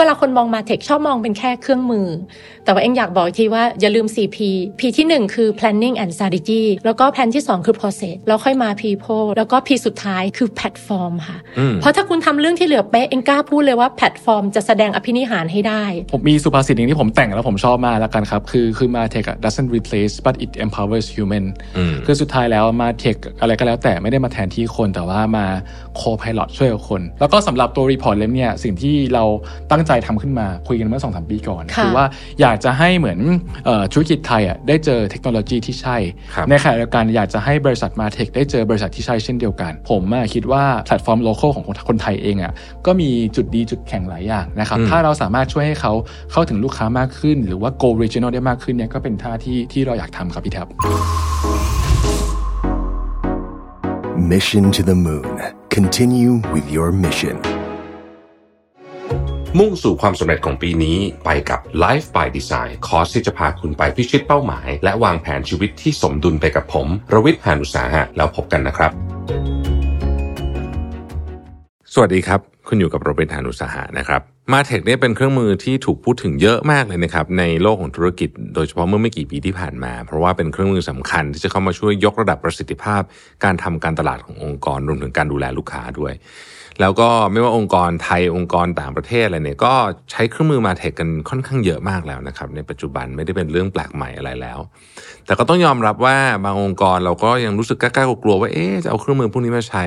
[0.00, 2.06] เวลาคนมอง Martech ชอบมองเป็นแค่เครื่องมือ
[2.64, 4.38] แต่ว่าเองอยากบอกทีว่าอย่าลืม 4P
[4.78, 9.26] P ที่ 1 คือ planning and strategy แล้วก็ P ที่ 2 คือ process แล้วค่อยมา people
[9.36, 11.38] แล้วก็ P สุดท้ายคือ platform ค่ะ
[11.80, 21.44] เพราะถ้าคุณทำเรื่องที่เหลือเป๊ะเองกล้าพูดเลยว่าแพลตฟอร์มจะแสดงอภินิหารให้ได้ ผมมีสุภาษิตหนึ่งที่ผมแต่งแล้วผมชอบมากแล้วกันครับ คือคือ Martech doesn't replace but it empowers human
[22.06, 25.46] คือสุดท้ายแล้ว Martech อะไรก็แล้วแต่ไม่ได้มาแทนที่คนแต่ว่ามา
[26.00, 29.24] co-pilot ช่วยกับคน แล้วก็สำหรับตัว report เล่มเนี่ยสิ่งที่เรา
[29.70, 32.06] ตั้งใจทำขึ้นมาคุยกันเมื่อสองสามปีก่อน คือว่า
[32.40, 33.18] อยากจะให้เหมือน
[33.92, 35.96] ธุรกิจไทยอะได้เจอเทคโนโลยีที่ใช่
[36.50, 40.02] ในขณะเดียวกันอยากจะให้บริษัท Martech ได้เจอบริษัทที่ใช่เช่นเดียวกัน ผม
[40.34, 42.52] คิดว่าแพลตฟอร์ม local ของคนไทยเองอะ
[42.86, 45.92] ก็มีจุดดีจุดแข็งหลายอย่างนะครับถ้าเราสามารถช่วยให้เขา
[46.32, 50.66] เข้าถึงลูกค้ามากขึ้น หรือว่า go regional ได้มากขึ้นเนี่ยก็เป็นท่าที่ที่เราอยากทำครับพี่แท็บ
[54.30, 55.55] Mission to the Moon.
[55.82, 57.36] Continue with your mission.
[59.58, 68.90] มุ่งสู่ความสำเร็จของปีนี้ไปกับ Life by Design คอร์สที่จะพาคุณไปพิชิตเป้าหมาย และวางแผนชีวิตที่สมดุลไปกับผม รวิทย์หานุสาหะแล้วพบกันนะครับ
[71.94, 83.02] สวัสดีครับ คุณอยู่กับโรเบิร์ตหานุสาหะนะครับ มาเทคเนี่ยเป็นเครื่องมือที่ถูกพูดถึงเยอะมากเลยนะครับในโลกของธุรกิจ โดยเฉพาะเมื่อไม่กี่ปีที่ผ่านมา เพราะว่าเป็นเครื่องมือสำคัญที่จะเข้ามาช่วยยกระดับประสิทธิภาพ
[83.44, 86.12] การทำการตลาดขององค์กรรวมถึงการดูแลลูกค้าด้วย
[86.80, 89.74] แล้วก็ไม่ว่าองค์กรไทยองค์กรต่างประเทศอะไรเนี่ยก็
[90.10, 94.58] ใช้เครื่องมือมาเทคกันค่อนข้างเยอะมากแล้วนะครับ ในปัจจุบันไม่ได้เป็นเรื่องแปลกใหม่อะไรแล้ว
[95.26, 99.84] แต่ก็ต้องยอมรับว่าบางองค์กรเราก็ยังรู้สึกกล้าๆกลัวว่าเอ๊จะเอาเครื่องมือพวกนี้มาใช้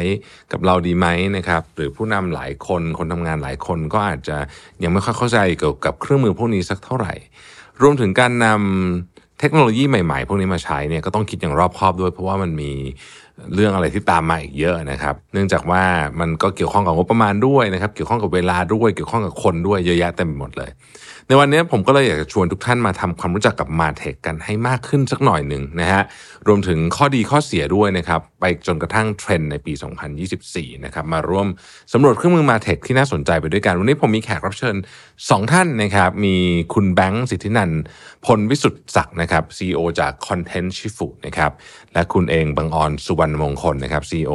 [0.51, 4.37] กับเราดีไหมนะครับหรือผู้นำหลายคนคนทำงานหลายคนก็อาจจะ
[4.83, 7.13] ยังไม่ค่อยเข้าใจเกี่ยวกับเครื่องมือพวกนี้สักเท่าไหร่
[7.81, 12.71] รวมถึงการนำเทคโนโลยีใหม่ ๆ พวกนี้มาใช้เนี่ยก็ต้องคิดอย่างรอบคอบด้วย เพราะว่ามันมี
[13.53, 15.83] เรื่องอะไรที่ตามมาอีกเยอะนะครับ เนื่องจากว่า
[16.19, 20.69] มันก็เกี่ยวข้องกับงบประมาณด้วยนะครับ เกี่ยวข้องกับเวลาด้วย เกี่ยวข้องกับคนด้วยเยอะแยะเต็มไปหมดเลย
[21.31, 26.03] ในวันนี้ผมก็เลยอยากจะชวนทุกท่านมาทำความรู้จักกับมาเทคกันให้มากขึ้นสักหน่อยหนึ่งนะฮะ
[26.47, 29.73] รวมถึงข้อดีข้อเสียด้วยนะครับไปจนกระทั่งเทรนด์ในปี
[30.27, 31.47] 2024 นะครับมาร่วม
[31.93, 34.75] สำรวจเครื่องมือมาเทคที่น่าสนใจไปด้วยกัน วันนี้ผมมีแขกรับเชิญ
[35.13, 36.35] 2 ท่านนะครับมี
[36.73, 37.71] คุณแบงค์สิทธินัน
[38.25, 41.51] พลวิสุทธิศักดิ์นะครับ CEO จาก Content Shifu นะครับ
[41.93, 44.33] และคุณเองบังออนสุวรรณมงคลนะครับ CEO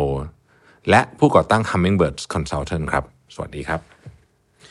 [0.90, 3.04] และผู้ก่อตั้ง Hummingbird Consultant ครับ
[3.34, 3.80] สวัสดีครับ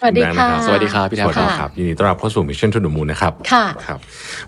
[0.05, 3.99] วัสดีค่ะสวัสดีครับพี่แทบครับยินดีต้อนรับเข้าสู่ Mission to the Moon นะครับค่ะครับ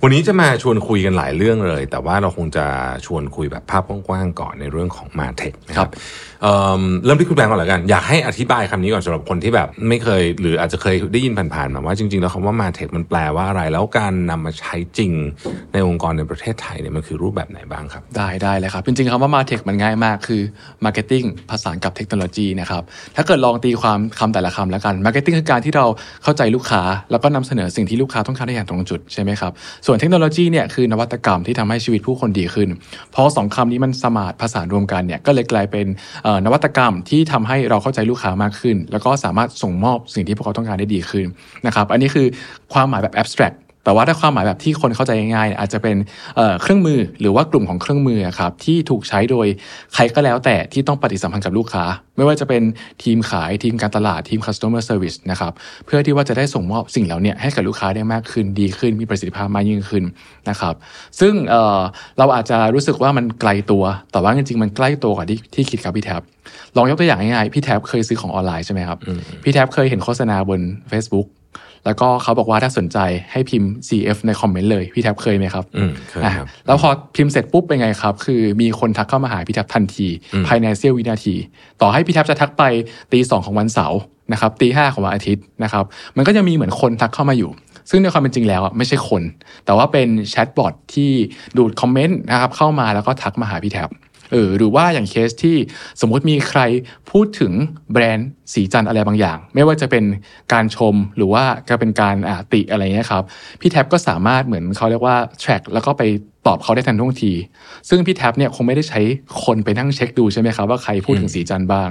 [0.03, 2.65] วันนี้จะมาชวนคุยกันหลายเรื่องเลย แต่ว่าเราคงจะ
[3.05, 5.89] ชวนคุยแบบภาพกว้างๆก่อนในเรื่องของมาเทคนะครับ
[7.05, 15.11] เริ่มที่คุณแบงก์ก่อนแล้วกัน อยากให้อธิบายคำนี้ก่อนสำหรับคนที่แบบไม่เคย หรืออาจจะเคยได้ยินผ่านๆมาว่าจริง ๆ แล้วคำว่ามาเทคมันแปลว่าอะไร แล้วการนำมาใช้จริง
[15.73, 20.41] ในองค์กรในประเทศไทยเนี่ยมันคือรูปแบบไหนบ้างครับ ได้ได้เลยครับ จริงๆคำว่า Martech มันง่ายมากคือ
[20.85, 22.83] marketing ผสานกับเทคโนโลยีนะครับ
[23.15, 25.85] ถ้าเกิดลองตีความคำแต่ละคำแล้วกัน marketing คือการที่เรา
[26.23, 26.81] เข้าใจลูกค้า
[27.11, 29.51] แล้วก็นำเสนอสิ่งที่ลูกค้าต้องการได้อย่างตรงจุดใช่ไหมครับ
[29.85, 32.69] ส่วนเทคโนโลยีเนี่ยคือนวัตกรรมที่ทำให้ชีวิตผู้คนดีขึ้น
[33.15, 35.85] พอสองคำนี้มัน smart ผสานรวมกันเนี่ยก็เลยกลายเป็น
[36.45, 41.25] นวัตกรรมที่ทำให้เราเข้าใจลูกค้ามากขึ้น แล้วก็สามารถส่งมอบสิ่งที่พวกเขาต้องการได้ดีขึ้น
[41.65, 42.27] นะครับอันนี้คือ
[42.73, 43.55] ความหมายแบบ abstract
[43.85, 45.97] แต่ว่าถ้าความหมายแบบที่คนเข้าใจง่ายๆอาจจะเป็น
[46.61, 49.47] เครื่องมือหรือว่ากลุ่มของเครื่องมือครับที่ถูกใช้โดย
[49.93, 51.83] ใครก็แล้วแต่ที่ต้องปฏิสัมพันธ์กับลูกค้า
[52.17, 52.63] ไม่ว่าจะเป็น
[53.03, 55.51] ทีมขายทีมการตลาดทีม customer service นะครับ
[55.85, 60.03] เพื่อที่ว่าจะได้ส่งมอบสิ่งเหล่านี้ให้กับลูกค้าได้มากขึ้นดีขึ้น มีประสิทธิภาพมากยิ่งขึ้น
[60.49, 60.73] นะครับ
[61.19, 66.21] ซึ่งเเราอาจจะรู้สึกว่ามันไกลตัว แต่ว่าจริงๆมันใกล้ตัวกว่าที่ที่คิดครับพี่แท็บ
[66.77, 68.97] ลองยกตัวอย่างง่ายๆพี่แท็บเคยซื้อของออนไลน์ใช่ไหมครับ
[69.43, 70.59] พี่แท็บเคยเห็นโฆษณาบน
[70.91, 71.27] Facebook
[71.85, 72.97] แล้วก็เขาบอกว่าถ้าสนใจ
[73.31, 80.07] ให้พิมพ์ CF ในคอมเมนต์เลย พี่แท็บเคยไหมครับอืมเคยครับ แล้วพอพิมพ์เสร็จปุ๊บเป็นไงครับ คือมีคนทักเข้ามาหาพี่แท็บทันที
[80.47, 81.35] ภายในเสี้ยววินาที
[81.81, 82.63] ต่อให้พี่แท็บจะทักไป
[83.11, 83.99] ตีสองของวันเสาร์
[84.31, 85.83] นะครับตีห้าของวันอาทิตย์นะครับ
[86.15, 87.51] มันก็จะมีเหมือนคนทักเข้ามาอยู่
[87.89, 89.21] ซึ่งในความเป็นจริงแล้วไม่ใช่คน
[89.65, 91.11] แต่ว่าเป็นแชทบอทที่
[91.57, 93.89] ดูดคอมเมนต์นะครับเข้ามาแล้วก็ทักมาหาพี่แท็บ
[94.31, 95.57] เออหรือว่าอย่างเคสที่
[96.01, 96.61] สมมุติมีใคร
[97.11, 97.53] พูดถึง
[97.93, 100.03] แบรนด์สีจันอะไรบางอย่าง ไม่ว่าจะเป็น
[100.53, 103.23] การชมหรือว่าจะเป็นการอ่าติอะไรเงี้ยครับ
[103.61, 106.03] พี่แท็บก็สามารถเหมือนเขาเรียกว่า track แล้วก็ไป
[106.47, 107.33] ตอบเขาได้ทันท่วงที
[107.89, 109.01] ซึ่งพี่แท็บเนี่ยคงไม่ได้ใช้
[109.43, 111.89] คนไปนั่งเช็คดูใช่ไหมครับว่าใครพูดถึงสีจันบ้าง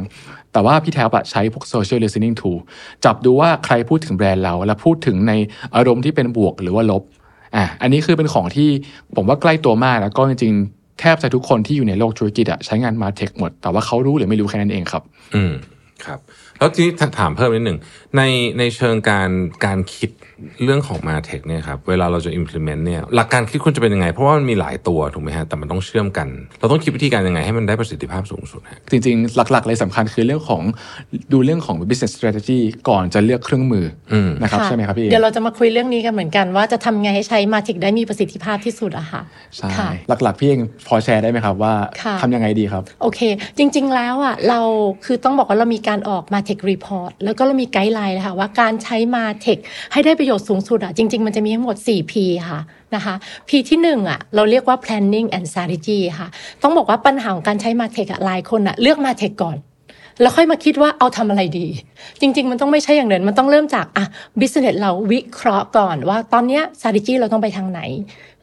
[0.53, 2.59] แต่ว่าพี่แท็บใช้พวก social listening tool
[3.05, 5.33] จับดูว่าใครพูดถึงแบรนด์เรา และพูดถึงใน
[5.75, 7.03] อารมณ์ที่เป็นบวกหรือว่าลบ
[7.57, 8.69] อะอันนี้คือเป็นของที่
[9.17, 10.55] ผมว่าใกล้ตัวมากแล้วก็จริง
[11.01, 15.03] แทบจะทุกคนที่อยู่ในโลกธุรกิจอะใช้งานมาเทคหมด แต่ว่าเขารู้หรือไม่รู้แค่นั้นเองครับ
[15.35, 15.53] อืม
[16.05, 16.19] ครับ
[16.65, 17.79] แแล้วทีนี้ถามเพิ่มนิดหนึ่ง
[18.17, 18.23] ใน
[18.59, 19.31] ในเชิงการ
[19.65, 20.11] การคิด
[20.65, 26.29] เรื่องของมาเทคเนี่ยครับเวลาเราจะ implement เนี่ยหลักการคิดคุณจะเป็นยังไง เพราะว่ามันมีหลายตัวถูกไหมฮะแต่มันต้องเชื่อมกัน
[26.61, 30.63] เราต้องคิดวิธีการยังไงให้มันได้ประสิทธิภาพสูงสุดฮะจริงๆ หลักๆ เลยสำคัญคือเรื่องของ
[31.33, 32.59] ดูเรื่องของ business strategy
[32.89, 39.23] ก่อนจะเลือกเครื่องมืออมนะครับใช่ไหมครับพี่เดี๋ยวเราจะมาคุยเรื่องนี้กันเหมือนกันว่าจะทำไงให้ใช้ Martech ได้มีประสิทธิภาพที่สุดอะค่ะ
[39.57, 43.21] ใช่ค่ะหลักๆพี่เองพอแชร์ได้ไหมครับว่าค่ะทำยังไงดีครับโอเค
[43.59, 44.61] จริง ๆ แล้วอะเรา
[45.05, 49.59] คือต้องบอกว่าเรามีการออก Martech report แล้วก็เรามี guideline นะคะว่าการใช้ Martech
[49.93, 52.13] ให้ได้ประโยชน์สูงสุดอะจริง ๆ มันจะมีทั้งหมด 4 P
[52.49, 52.61] ค่ะ
[52.95, 53.15] นะคะ
[53.49, 56.29] P ที่1อะเราเรียกว่า planning and strategy ค่ะ
[56.63, 59.59] ต้องบอกว่าปัญหาของการใช้ Martech อะหลายคนอะเลือก Martech ก่อน
[60.21, 61.67] แล้วค่อยมาคิดว่าเอาทำอะไรดี
[62.21, 64.05] จริง ๆ มันต้องไม่ใช่อย่างนั้นมันต้องเริ่มจากอะ
[64.41, 67.81] business เราวิเคราะห์ก่อนว่าตอนเนี้ย strategy เราต้องไปทางไหน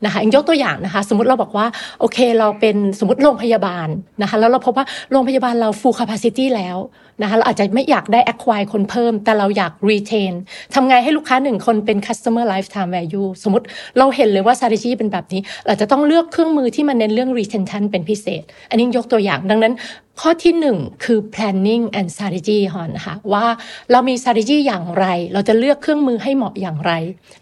[0.06, 1.66] นะคะยกตัวอย่างนะคะ สมมติเราบอกว่า
[2.00, 3.88] โอเคเราเป็นสมมติโรงพยาบาล
[4.22, 6.78] นะคะแล้วเราพบว่าโรงพยาบาลเรา full capacity แล้ว
[7.22, 10.34] นะคะเราอาจจะไม่อยากได้ acquire คนเพิ่ม แต่เราอยาก retain
[10.74, 13.66] ทำไงให้ลูกค้าหนึ่งคนเป็น customer lifetime value สมมติ
[13.98, 19.74] เราเห็นเลยว่า strategy เป็นแบบนี้ เราจะต้องเลือกเครื่องมือที่มันเน้นเรื่อง retention เป็นพิเศษ อันนี้ยกตัวอย่างดังนั้น
[20.22, 23.46] ข้อที่หนึ่งคือ planning and strategy ฮอนะคะว่า
[23.92, 26.92] เรามี strategy อย่างไร เราจะเลือกเครื่องมือให้เหมาะอย่างไร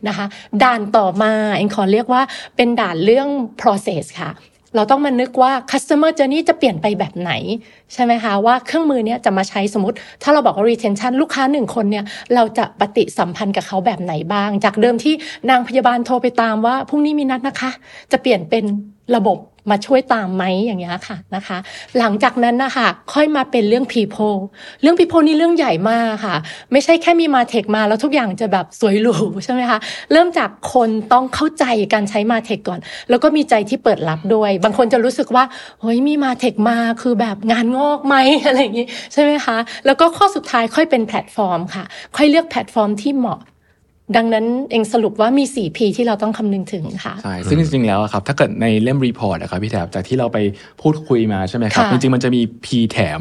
[0.08, 0.26] นะคะ
[0.64, 2.22] ด่านต่อมาเองขอเรียกว่า
[2.56, 3.28] เป็นด่านเรื่อง
[3.62, 4.32] process ค่ะ
[4.76, 7.32] เราต้องมานึกว่า customer journey จะเปลี่ยนไปแบบไหน
[7.94, 12.06] ใช่ไหมคะ ว่าเครื่องมือเนี้ยจะมาใช้สมมติ ถ้าเราบอกว่า retention ลูกค้าหนึ่งคนเนี่ย
[12.36, 15.14] เราจะปฏิสัมพันธ์กับเขาแบบไหนบ้าง จากเดิมที่
[15.50, 17.72] นางพยาบาลโทรไปตามว่าพรุ่งนี้มีนัดนะคะ
[18.12, 18.64] จะเปลี่ยนเป็น
[19.16, 19.38] ระบบ
[19.72, 21.58] มาช่วยตามไหมอย่างเงี้ยค่ะนะคะ
[21.98, 24.38] หลังจากนั้นนะคะค่อยมาเป็นเรื่อง people
[24.82, 26.36] เรื่อง people นี่เรื่องใหญ่มากค่ะ
[26.72, 29.80] ไม่ใช่แค่มี Martech มาแล้วทุกอย่างจะแบบสวยหรูใช่ไหมคะ
[30.12, 32.80] เริ่มจากคนต้องเข้าใจการใช้ Martech ก่อน
[33.10, 35.44] แล้วก็มีใจที่เปิดรับด้วย บางคนจะรู้สึกว่า
[35.82, 41.84] เฮ้ยมี Martech มาคือแบบงานงอกไหมอะไรอย่างงี้ใช่ไหมคะแล้วก็ข้อสุดท้ายค่อยเป็นแพลตฟอร์มค่ะ
[42.18, 43.40] ค่อยเลือกแพลตฟอร์มที่เหมาะ
[44.18, 50.38] ดังนั้นเองสรุปว่ามี 4P ที่เราต้องคำนึงถึงค่ะใช่ซึ่งจริงๆแล้วอะครับถ้าเกิดในเล่มรีพอร์ตนะครับพี่แถบจากที่เราไป
[50.82, 53.20] พูดคุยมาใช่ไหมครับค่ะจริงๆมันจะมี P แถม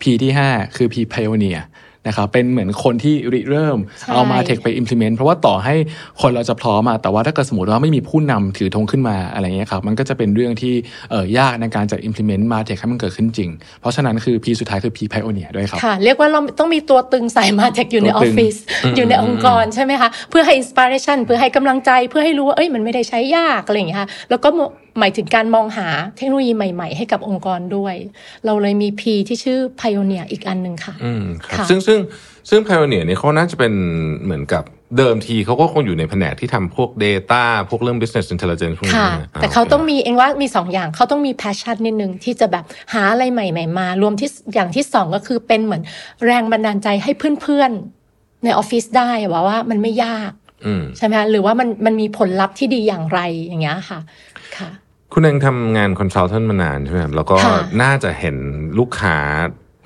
[0.00, 1.60] P ที่ 5 คือ P pioneer
[2.06, 5.74] นะครับเป็นเหมือนคนที่ริเริ่มใช่เอามาเทคไป implement เพราะว่าต่อให้
[6.20, 10.74] คนเราจะพร้อมอะแต่ว่าถ้าเกิดสมมติว่าไม่มีผู้นำถือธงขึ้นมาอะไรเงี้ยครับมันก็จะเป็นเรื่องที่
[11.10, 13.50] เอ่อยากในการจะ implement มาเทคให้มันเกิดขึ้นจริง
[13.80, 18.56] เพราะฉะนั้นคือ P สุดท้ายคือ P pioneer ด้วยครับค่ะเรียกว่าเราต้องมีตัวตึงสายมาเทคอยู่ในตัอวอตึฟงฟิศ
[18.96, 24.48] อยู่ในองค์กรใช่ไหมคะเพื่อให้อินสปิเรชันเพื่อให้กำลังใจเพื่อให้รู้ว่าเอ้ยมันไม่ได้ใช้ยากอะไรอย่างเงี้ยค่ะแล้วก็
[24.98, 27.94] หมายถึงการมองหาเทคโนโลยีใหม่ๆ ให้กับองค์กรด้วย
[28.44, 31.98] เราเลยมี P ที่ชื่อ Pioneer อีกอันหนึ่งค่ะอืมครับค่ะซึ่งซึ่ง
[32.48, 33.72] ซึ่ง Pioneer เนี่ยเขาน่าจะเป็น
[34.24, 34.64] เหมือนกับ
[34.96, 45.82] เดิมทีเขาก็คงอยู่ในแผนกที่ทำพวก Data พวกเรื่อง Business Intelligence พวกนี้ค่ะนะแต่เขาต้องมีเองว่ามีสองอย่างเขาต้องมี passion นิดนึง ที่จะแบบหาอะไรใหม่ ๆ มา รวมที่อย่างที่สองก็คือเป็นเหมือน
[46.26, 47.12] แรงบันดาลใจให้
[47.42, 50.32] เพื่อนๆ ในออฟฟิศได้ว่าว่ามันไม่ยาก
[50.66, 53.98] อืมใช่ไหมคะหรือว่ามันมันมีผลลัพธ์ที่ดีอย่างไรอย่างเงี้ยค่ะ
[54.56, 54.70] ค่ะ
[55.18, 58.36] คุณเองทำงาน consultant มานานใช่ไหมครับแล้วก็ค่ะน่าจะเห็น
[58.78, 59.16] ลูกค้า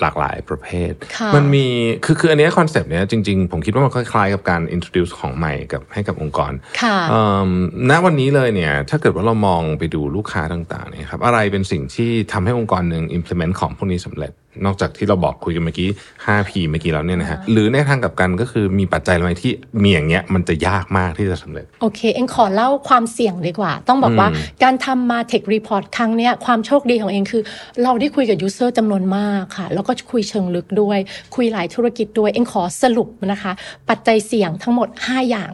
[0.00, 1.66] หลากหลายประเภทค่ะมันมี
[2.04, 7.50] คือ คือ อันเนี้ concept เนี้ยจริง ๆ ผมคิดว่ามันคล้ายๆกับการ introduce ของใหม่กับให้กับองค์กรค่ะเอิ่ม
[7.90, 14.32] ณวันนี้เลยเนี่ย ถ้าเกิดว่าเรามองไปดูลูกค้าต่างๆเนี่ยครับ อะไรเป็นสิ่งที่ทำให้องค์กรหนึ่ง implement ของพวกนี้สำเร็จ
[14.64, 15.88] นอกจากที่เราบอกคุยกันเมื่อกี้
[16.26, 19.52] 5P เมื่อกี้แล้วเนี่ยนะฮะ หรือในทางกลับกันก็คือมีปัจจัยอะไรที่
[19.82, 24.28] มีอย่างเงี้ยมันจะยากมากที่จะสำเร็จ โอเค เองขอเล่าความเสี่ยงดีกว่า ต้องบอกว่า
[24.62, 27.42] การทำ Martech report ครั้งเนี้ยความโชคดีของเองคือ
[27.82, 30.98] เราได้คุยกับ user จำนวนมากค่ะ แล้วก็คุยเชิงลึกด้วย
[31.34, 33.52] คุยหลายธุรกิจด้วย เองขอสรุปนะคะ
[33.88, 35.52] ปัจจัยเสี่ยงทั้งหมด 5 อย่าง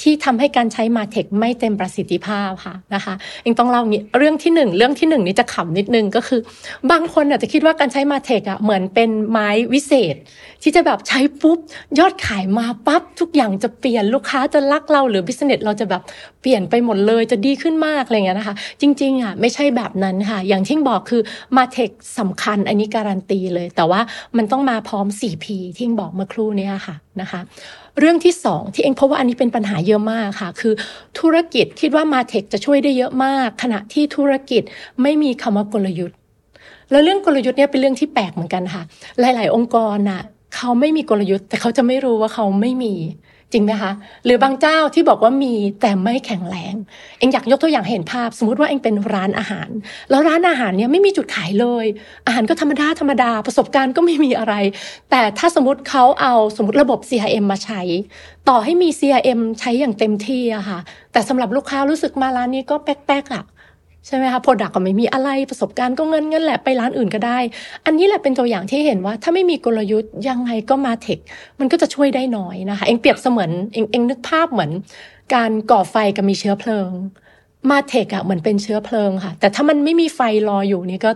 [0.00, 6.40] ที่ทำให้การใช้ Martech ไม่เต็มประสิทธิภาพค่ะนะคะเองต้องเล่างี้เรื่องที่หนึ่งเรื่องที่หนึ่งนี่จะขำนิดนึงก็คือ
[6.90, 10.16] บางคนอาจจะคิดว่าการใช้มาเทคอะเหมือนเป็นไม้วิเศษ
[10.62, 11.58] ที่จะแบบใช้ปุ๊บ
[11.98, 16.02] ยอดขายมาปั๊บทุกอย่างจะเปลี่ยนลูกค้าจะรักเราหรือบิสเนสเราจะแบบ
[16.40, 21.22] เปลี่ยนไปหมดเลยจะดีขึ้นมากอะไรเงี้ยนะคะ จริงๆอะไม่ใช่แบบนั้นค่ะ อย่างที่บอกคือ
[21.56, 24.00] มาเทคสำคัญอันนี้การันตีเลย แต่ว่า
[24.36, 25.46] มันต้องมาพร้อม 4P
[25.76, 27.40] ที่บอกเมื่อครู่นี้ค่ะนะคะ
[27.98, 30.72] เรื่องที่สองที่เองเพราะว่าอันนี้เป็นปัญหาเยอะมากค่ะ คือ
[31.18, 34.62] ธุรกิจคิดว่ามาเทคจะช่วยได้เยอะมาก ขณะที่ธุรกิจ
[35.02, 36.16] ไม่มีคำว่ากลยุทธ์
[36.90, 38.82] แล้วเรื่องกลยุทธ์เนี่ยเป็นเรื่องที่แปลกเหมือนกันค่ะ
[39.20, 40.22] หลาย ๆ องค์กรน่ะ
[40.56, 42.94] เขาไม่มีกลยุทธ์ แต่เขาจะไม่รู้ว่าเขาไม่มี
[43.54, 43.92] จริงไหมคะ
[44.24, 46.74] หรือบางเจ้าที่บอกว่ามีแต่ไม่แข็งแรง
[47.18, 49.68] เองอยากยกตัวอย่างเห็นภาพ สมมติว่าเองเป็นร้านอาหาร
[50.10, 51.86] แล้วร้านอาหารเนี่ยไม่มีจุดขายเลย
[52.26, 54.54] อาหารก็ธรรมดาธรรมดาประสบการณ์ก็ไม่มีอะไร
[55.10, 57.80] แต่ถ้าสมมติเขาเอาสมมติระบบ CRM มาใช้
[58.48, 60.78] ต่อให้มี CRM ใช้อย่างเต็มที่อะค่ะ
[61.12, 63.44] แต่สำหรับลูกค้ารู้สึกมาร้านนี้ก็แป๊กๆอะ
[64.06, 67.38] ใช่ไหมคะ product ก็ไม่มีอะไรประสบการณ์ก็งั้นงั้นแหละไปร้านอื่นก็ได้
[67.86, 71.18] อันนี้แหละเป็นตัวอย่างที่เห็นว่า ถ้าไม่มีกลยุทธ์ยังไงก็ Martech
[71.60, 74.70] มันก็จะช่วยได้น้อยนะคะ เองเปรียบเสมือนเองเองนึกภาพเหมือน
[75.34, 76.90] การก่อไฟกับมีเชื้อเพลิง
[77.70, 81.12] Martech อะเหมือนเป็นเชื้อเพลิงค่ะ แต่ถ้ามันไม่มีไฟรออยู่นี่ก็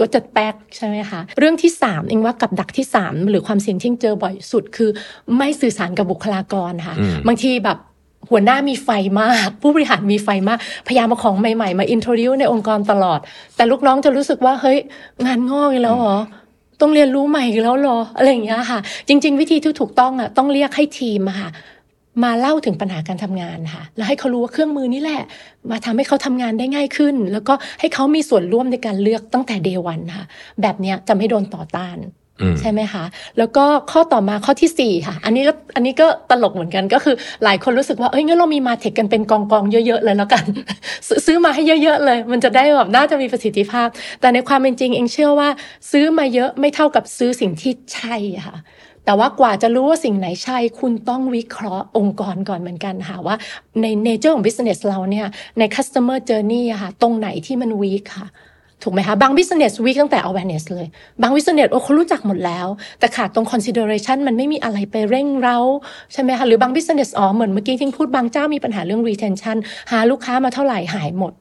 [0.00, 4.90] ก็จะแป๊กใช่ไหมคะ เรื่องที่สามเองว่ากับดักที่สามหรือความเสี่ยงที่เจอบ่อยสุดคือ
[5.36, 6.94] ไม่สื่อสารกับบุคลากรค่ะ
[7.26, 7.78] บางทีแบบ
[8.30, 8.88] หัวหน้ามีไฟ
[9.20, 13.20] มาก ผู้บริหารมีไฟมาก พยายามมาของใหม่ๆ มา introduce ในองค์กรตลอด
[13.56, 14.78] แต่ลูกน้องจะรู้สึกว่า เฮ้ย
[15.26, 16.18] งานงอกอีกแล้วเหรอ
[16.80, 21.50] ต้องเรียนรู้ใหม่อีกแล้วเหรอ อะไรอย่างเงี้ยค่ะ จริง ๆ วิธีที่ถูกต้องอะต้องเรียกให้ทีมอะค่ะ
[22.24, 25.22] มาเล่าถึงปัญหาการทำงานค่ะ แล้วให้เขารู้ว่าเครื่องมือนี่แหละ
[25.70, 30.26] มาทำให้เขาทำงานได้ง่ายขึ้น แล้วก็ให้เขามีส่วนร่วมในการเลือกตั้งแต่ day one ค่ะ
[30.62, 31.96] แบบเนี้ยจะไม่โดนต่อต้าน
[32.60, 33.04] ใช่ไหมคะ
[33.38, 40.44] แล้วก็ข้อต่อมาข้อที่ 4 ค่ะ อันนี้ก็อันนี้ก็ตลกเหมือนกันก็คือ หลายคนรู้สึกว่าเอ้ยงั้นเรามีมาเทคกันเป็นกองกองๆเยอะๆเลยแล้วกัน
[41.26, 43.88] ซื้อมาให้เยอะๆเลย มันจะได้แบบน่าจะมีประสิทธิภาพ
[44.20, 45.48] แต่ในความเป็นจริงเองเชื่อว่า
[45.90, 48.56] ซื้อมาเยอะไม่เท่ากับซื้อสิ่งที่ใช่ค่ะ
[49.06, 53.36] แต่ว่ากว่าจะรู้ว่าสิ่งไหนใช่ คุณต้องวิเคราะห์องค์กรก่อนเหมือนกันค่ะว่า
[53.82, 55.26] ในเนเจอร์ของ business เราเนี่ย
[55.58, 58.28] ใน customer journey ค่ะตรงไหนที่มัน weak ค่ะ
[58.82, 60.86] ถูกไหมคะบาง business weak ตั้งแต่ awareness เลย
[61.22, 62.66] บาง business โอ้เขารู้จักหมดแล้ว
[63.00, 65.58] แต่ขาดตรง consideration มันไม่มีอะไรไปเร่งเร้า
[66.12, 69.56] ใช่ไหมคะหรือบาง business อ๋อเหมือนเมื่อกี้ที่พูดบางเจ้ามีปัญหาเรื่อง retention
[69.92, 71.32] หาลูกค้ามาเท่าไหร่หายหมด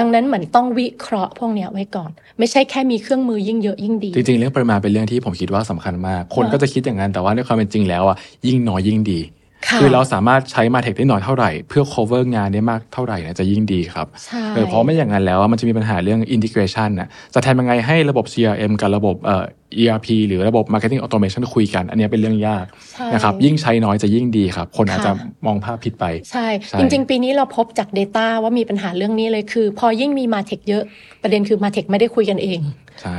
[0.00, 9.20] ดังนั้นเหมือนต้องวิเคราะห์พวกเนี้ยไว้ก่อน ไม่ใช่แค่มีเครื่องมือยิ่งเยอะยิ่งดี จริงๆ เรื่องปริมาณเป็นเรื่องที่ผมคิดว่าสำคัญมาก คนก็จะคิดอย่างนั้นแต่ว่าในความเป็นจริงแล้วอะยิ่งน้อยยิ่งดี
[9.68, 19.44] ค่ะอเราสามารถใช้มาเทคได้น้อยเท่าไหร่ เพื่อ cover งานได้มากเท่าไหร่เนะจะยิ่งดีครับใช่เออเพราะไม่อย่างนั้นแล้วอะมันจะมีปัญหาเรื่อง integration นะจะทำยังไงให้ระบบ CRM กับระบบเอ่อ
[19.82, 30.84] ERP หรือระบบ marketing automation คุยกัน อันเนี้ยเป็นเรื่องยากใช่นะครับยิ่งใช้น้อยจะยิ่งดีครับ คนอาจจะค่ะมองภาพผิดไปใช่ใช่ จริง ๆ ปีนี้เราพบจาก Data ว่ามีปัญหาเรื่องนี้เลยคือ พอยิ่งมีมาเทคเยอะ
[31.22, 32.58] ประเด็นคือมาเทคไม่ได้คุยกันเอง
[33.02, 33.18] ใช่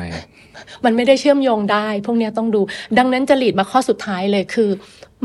[0.85, 2.61] มันไม่ได้เชื่อมโยงได้ พวกเนี้ยต้องดู
[2.97, 4.69] ดังนั้นจะหลีดมาข้อสุดท้ายเลยคือ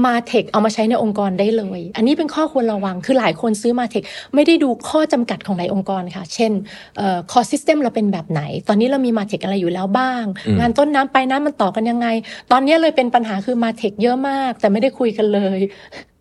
[0.04, 4.02] มาเทคเอามาใช้ในองค์กรได้เลย อันนี้เป็นข้อควรระวังคือหลายคนซื้อมาเทค
[4.34, 6.52] ไม่ได้ดูข้อจำกัดของในองค์กรค่ะ เช่น
[6.96, 10.24] เอ่อ core system เราเป็นแบบไหน ตอนนี้เรามีมาเทคอะไรอยู่แล้วบ้าง
[10.58, 12.06] งานต้นน้ำไปลายน้ำมันต่อกันยังไง
[12.52, 15.58] ตอนเนี้ยเลยเป็นปัญหาคือมาเทคเยอะมาก แต่ไม่ได้คุยกันเลย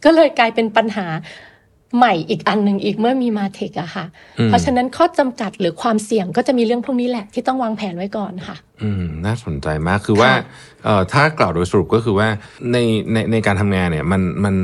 [0.05, 1.07] ก็เลยกลายเป็นปัญหา
[1.97, 4.05] ใหม่อีกอันหนึ่งอีกเมื่อมีมาเทคอะค่ะ
[4.45, 12.27] เพราะฉะนั้นข้อจำกัดหรือความเสี่ยงก็จะมีเรื่องพวกนี้แหละที่ต้องวางแผนไว้ก่อนค่ะ อืมน่าสนใจมากคือว่าค่ะเอ่อถ้ากล่าวโดยสรุปก็คือว่า
[12.71, 12.77] ใน
[13.13, 14.55] ในในการทำงานเนี่ยมันมัน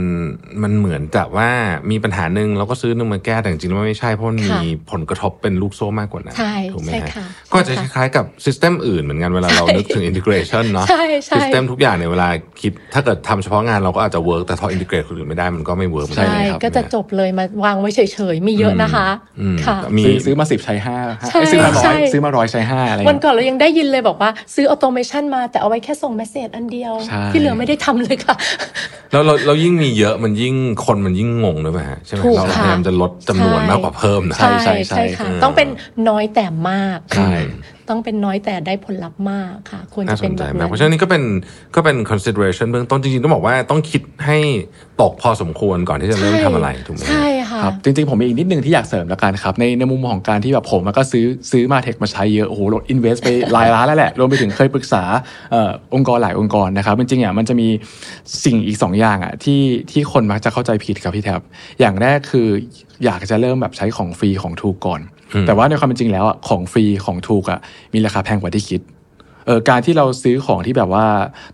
[0.64, 1.50] มันเหมือนกับว่า
[1.92, 12.30] มีปัญหาหนึ่งเราก็ซื้อหนึ่งมาแก้แต่จริงๆแล้วไม่ใช่เพราะมันมีค่ะผลกระทบเป็นลูกโซ่มากกว่านั้นใช่ถูกไหมใช่ฮะค่ะก็จะใช่คค่ะล้ายๆกับ system อื่นเหมือนกันเวลาเรานึกถึง integration เนาะใช่ใช่ system ทุกอย่างเนี่ยเวลา
[12.62, 18.00] คิดถ้าเกิดทำเฉพาะงานเราก็อาจจะ work แต่พอ integrate คนอื่นไม่ได้มันก็ไม่ work ใช่ใช่เลยครับก็จะจบเลยมาวางไว้เฉ
[18.34, 19.08] ยๆมีเยอะนะคะ
[19.42, 20.98] อืมค่ะมีซื้อซื้อมาสิบใช้ห้า
[21.30, 28.36] ใช่เอ้ยซื้อมาร้ใช่อยซื้อมาร้อยใช้ห้าอะไรวันเงี้ยก่อนเรายังได้ยินเลยบอกว่าซื้อ automation มาแต่เอาไว้แค่ส่ง message อันเดียวใช่ที่เหลือไม่ได้ทำเลยค่ะ
[29.12, 35.68] แล้วเราเรายิ่งมีเยอะมันยิ่งคนมันยิ่งงงด้วยไหมฮะใช่ไหมถูกเราพค่ะยายามจะลดจำนวนใช่มากกว่าเพิ่มนะใช่ใช่ใช่ค่ะต้องเป็น
[36.10, 37.32] น้อยแต่มากใช่
[37.90, 41.24] ต้องเป็นน้อยแต่ได้ผลลัพธ์มากค่ะ ควรน่าจะสเป็นนแบใจบมากนั้นเพราะฉะนั้นนี่ก็เป็น
[41.76, 44.38] ก็เป็น consideration เบื้องต้นจริงๆต้องบอกว่าต้องคิดให้
[45.02, 55.04] ตกพอสมควรก่อนที่จะเริ่มทำอะไรถูกไหมใช่ ค่ะครับจริงๆ ผมมีอีกนิดนึงที่อยากเสริมแล้วกันครับ ในในมุมของการที่แบบผมก็ซื้อซื้อมาเทคมาใช้เยอะโอ้โหลดอินเวสไปหลายล้านแล้วแหละรวมไปถึงเคยปรึกษา
[55.52, 57.68] เอ่อองค์กรหลายองค์กรนะครับจริงๆอะมันจะมี
[58.46, 61.42] สิ่งอีกสองอย่างอะที่ที่คนมักจะเข้าใจผิดครับพี่แท็บ
[61.80, 62.48] อย่างแรกคือ
[63.06, 65.02] อยากจะเริ่มแบบใช้ของฟรีของถูกก่อน
[65.48, 67.60] แต่ว่าในความเป็นจริงแล้วอะของฟรีของถูกอะ
[67.94, 68.82] มีราคาแพงกว่าที่คิด
[69.46, 71.06] เออการที่เราซื้อของที่แบบว่า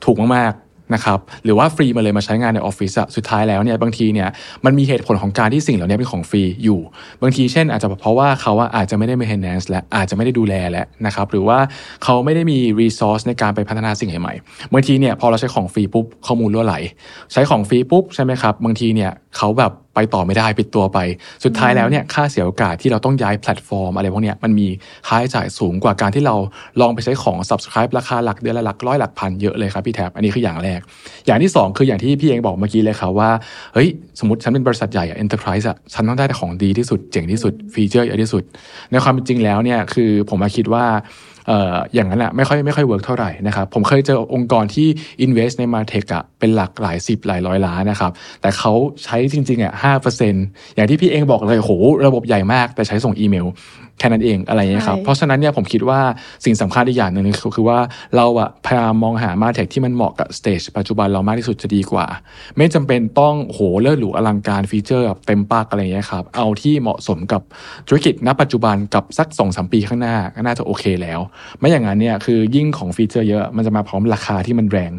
[0.05, 4.29] ถูกมากๆ นะครับหรือว่าฟรีมาเลยมาใช้งานในออฟฟิศอะสุดท้ายแล้วเนี่ยบางทีเนี่ย
[4.65, 6.79] มันมีเหตุผลของการที่สิ่งเหล่านี้เป็นของฟรีอยู่
[7.21, 11.59] บางทีเช่น อาจจะเพราะว่าเขาอะอาจจะไม่ได้มีเฮนแนนซ์และอาจจะไม่ได้ดูแลแล้วนะครับหรือว่า
[12.03, 16.75] เขาไม่ได้มี resource ในการไปพัฒนาสิ่งใหม่ๆบางทีเนี่ยพอเราใช้ของฟรีปุ๊บข้อมูลรั่วไหล
[17.31, 20.99] ใช้ของฟรีปุ๊บใช่ไหมครับบางทีเนี่ยเขาแบบ ไปต่อไม่ได้ปิดตัวไป
[21.43, 24.67] สุดท้ายแล้วเนี่ยค่าเสียโอกาสที่เราต้องย้ายแพลตฟอร์มอะไรพวกเนี้ยมันมี
[25.07, 26.35] ค่าใช้จ่ายสูงกว่าการที่เรา
[26.81, 30.79] ลองไปใช้ของ subscribe ราคาหลักเดือนละหลักร้อยหลักพันเยอะเลยครับพี่แท็บอันนี้คืออย่างแรก
[31.25, 33.29] อย่างที่สองคืออย่างที่พี่เองบอกเมื่อกี้เลยครับว่า
[33.73, 38.43] เฮ้ยสมมติฉันเป็นบริษัทใหญ่อะ enterprise อะฉันต้องได้แต่ของดีที่สุดเจ๋งที่สุด feature เยอะที่สุด
[38.91, 40.85] ในความเป็นจริงแล้วเนี่ยคือผมมาคิดว่า
[41.40, 44.87] เอย่างนั้นแหละไม่ค่อยไม่ค่อย work เท่าไหร่นะครับผมเคยเจอองค์กรที่
[45.25, 50.33] invest ใน Martech อะเป็นหลักหลายสิบหลายร้อยล้านนะครับแต่เขาใช้จริงๆอะห้าเปอร์เซ็นต์
[50.75, 51.71] อย่างที่พี่เองบอกเลยโห
[52.07, 53.47] ระบบใหญ่มากแต่ใช้ส่งอีเมล
[54.01, 55.99] แค่นั้นเองอะไรอย่างเงี้ยครับใช่เพราะฉะนั้นเนี่ยผมคิดว่า
[56.45, 57.79] สิ่งสำคัญอีกอย่างหนึ่งคือคือว่า
[58.15, 62.05] เราอะพยายามมองหา Martech ที่มันเหมาะกับ stage ปัจจุบันเรามากที่สุดจะดีกว่า
[62.57, 67.41] ไม่จำเป็นต้องโหเลิศหรูอลังการ feature แบบเต็มปากอะไรอย่างเงี้ยครับ เอาที่เหมาะสมกับ
[67.87, 71.19] ธุรกิจณปัจจุบันกับสักสองสามปีข้างหน้าก็น่าจะโอเคแล้ว
[71.59, 74.93] ไม่อย่างนั้นเนี่ยคือยิ่งของฟีเจอร์เยอะมันจะมาพร้อมราคาที่มันแรง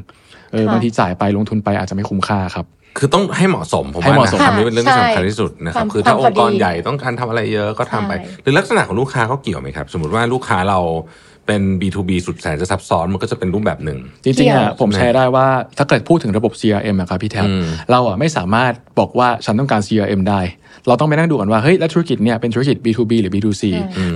[0.53, 2.67] เออค่ะบางทีจ่ายไปลงทุนไปอาจจะไม่คุ้มค่าครับ
[2.99, 10.79] คือต้องให้เหมาะสมผมให้ว่าเหมาะสมนะอันนี้เป็นเรื่องที่ใช่สำคัญที่สุดนะครับความคือถ้าความองค์กรพอดีใหญ่ต้องการทำอะไรเยอะก็ทำไปใช่หรือลักษณะของลูกค้าเขาเกี่ยวไหมครับ สมมติว่าลูกค้าเรา
[11.47, 15.47] เป็น B2B สุดแสนจะซับซ้อนมันก็จะเป็นรูปแบบหนึ่ง จริงๆเกี่ยอะวผมแชร์ได้ว่า
[15.79, 20.41] ถ้าเกิดพูดถึงระบบ CRM อะครับพี่แท็บอืมเราอะไม่สามารถบอกว่าฉันต้องการ CRM ได้
[20.89, 23.65] เราต้องไปนั่งดูก่อนว่าเฮ้ยแล้วธุรกิจเนี่ยเป็นธุรกิจ B2B หรือ B2C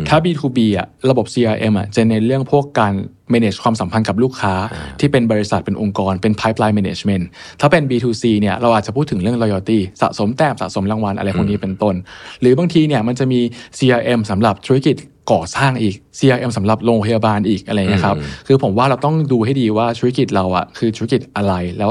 [0.09, 2.95] ถ้า B2B อะระบบ CRM อะจะในนเรื่องพวกการ
[3.33, 4.55] manage ความสัมพันธ์กับลูกค้า
[5.01, 7.25] ที่เป็นบริษัทเป็นองค์กรเป็น pipeline management
[7.61, 11.95] ถ้าเป็น B2C เนี่ยเราอาจจะพูดถึงเรื่อง loyalty สะสมแต้มสะสมรางวัลอะไรพวกนี้เป็นต้น
[12.41, 13.41] หรือบางทีเนี่ยมันจะมี
[13.79, 14.97] CRM สำหรับธุรกิจ
[15.33, 18.17] ก่อสร้างอีก CRM สำหรับโรงพยาบาลอีกอะไรเงี้ยครับ
[18.47, 21.91] คือผมว่าเราต้องดูให้ดีว่าธุรกิจเราอะคือธุรกิจอะไร แล้ว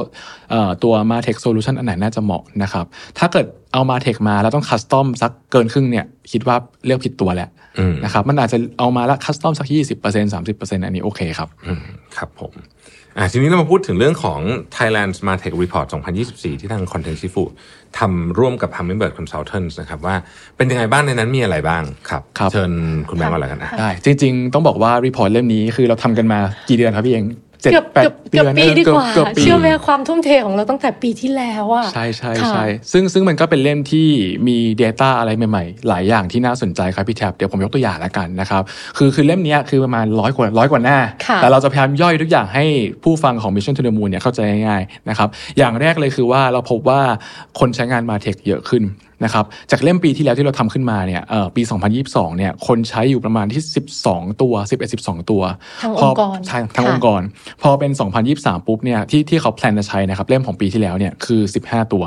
[0.51, 2.85] เอ่อตัว Martech Solution อันไหนน่าจะเหมาะนะครับ
[3.17, 7.49] ถ้าเกิดเอา Martech มาแล้วต้อง custom สักเกินครึ่งเนี่ยคิดว่าเลือกผิดตัวแหละ
[7.79, 11.81] อืมนะครับ มันอาจจะเอามาแล้ว custom สัก 20% 30%อันนี้โอเคครับอืม
[12.17, 12.53] ครับผม
[13.17, 14.39] อะทีนี้เรามาพูดถึงเรื่องของ
[14.77, 15.87] Thailand's Martech Report
[16.23, 17.43] 2024 ที่ทาง Content s i f u
[17.99, 20.15] ทำร่วมกับ Hummingbird Consultants นะครับว่า
[20.57, 22.71] เป็นยังไงบ้างในนั้นมีอะไรบ้างครับครับเชิญ
[23.09, 27.25] คุณแบงค์ก่อนเลยกันนะได้ จริง ๆ ต้องบอกว่า report เล่มนี้คือเราทำกันมากี่เดือนครับพี่เอง
[27.61, 34.07] เจ็ดเกือบแปดเกือบเกือบปีเออดีกว่าเกือบปีเชื่อไหมความทุ่มเทของเราตั้งแต่ปีที่แล้วอะใช่ใช่ค่ะใช่ซึ่งซึ่งมันก็เป็นเล่มที่
[34.47, 38.61] มี Data อะไรใหม่ๆ หลายอย่างที่น่าสนใจครับพี่แท็บเดี๋ยวผมยกตัวอย่างแล้วกันนะครับ
[38.97, 42.65] คือคือเล่มเนี้ยคือประมาณร้อยกว่าร้อยกว่าหน้าค่ะแต่เราจะพยายามย่อยทุกอย่างให้
[43.03, 47.01] ผู้ฟังของ Mission to the Moon เนี่ยเข้าใจง่ายๆนะครับอย่างแรกเลยคือว่าเราพบว่า
[47.59, 48.83] คนใช้งานมาเทคเยอะขึ้น
[49.23, 51.61] นะครับจากเล่มปีที่แล้วที่เราทำขึ้นมาเนี่ยเอ่อปี
[51.99, 53.61] 2022 เนี่ยคนใช้อยู่ประมาณที่
[54.01, 55.43] 12 ตัว 11 12 ตัว
[55.81, 57.21] ทั้งพองค์กรใช่ทั้งค่ะองค์กร
[57.61, 57.91] พอเป็น
[58.29, 62.03] 2023 ปุ๊บเนี่ยที่ที่เขาแพลนจะใช้นะครับเล่มของปีที่แล้วเนี่ยคือ 15 ตัว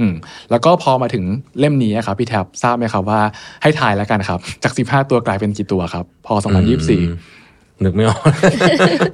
[0.00, 0.14] อืม
[0.50, 1.24] แล้วก็พอมาถึง
[1.58, 3.20] เล่มนี้ครับพี่แท็บทราบไหมครับว่า
[3.62, 6.34] ให้ทายแล้วกันครับ จาก 15 ตัวกลายเป็นกี่ตัวครับ พอ
[6.88, 7.37] 2024
[7.84, 8.20] นึกไม่ออก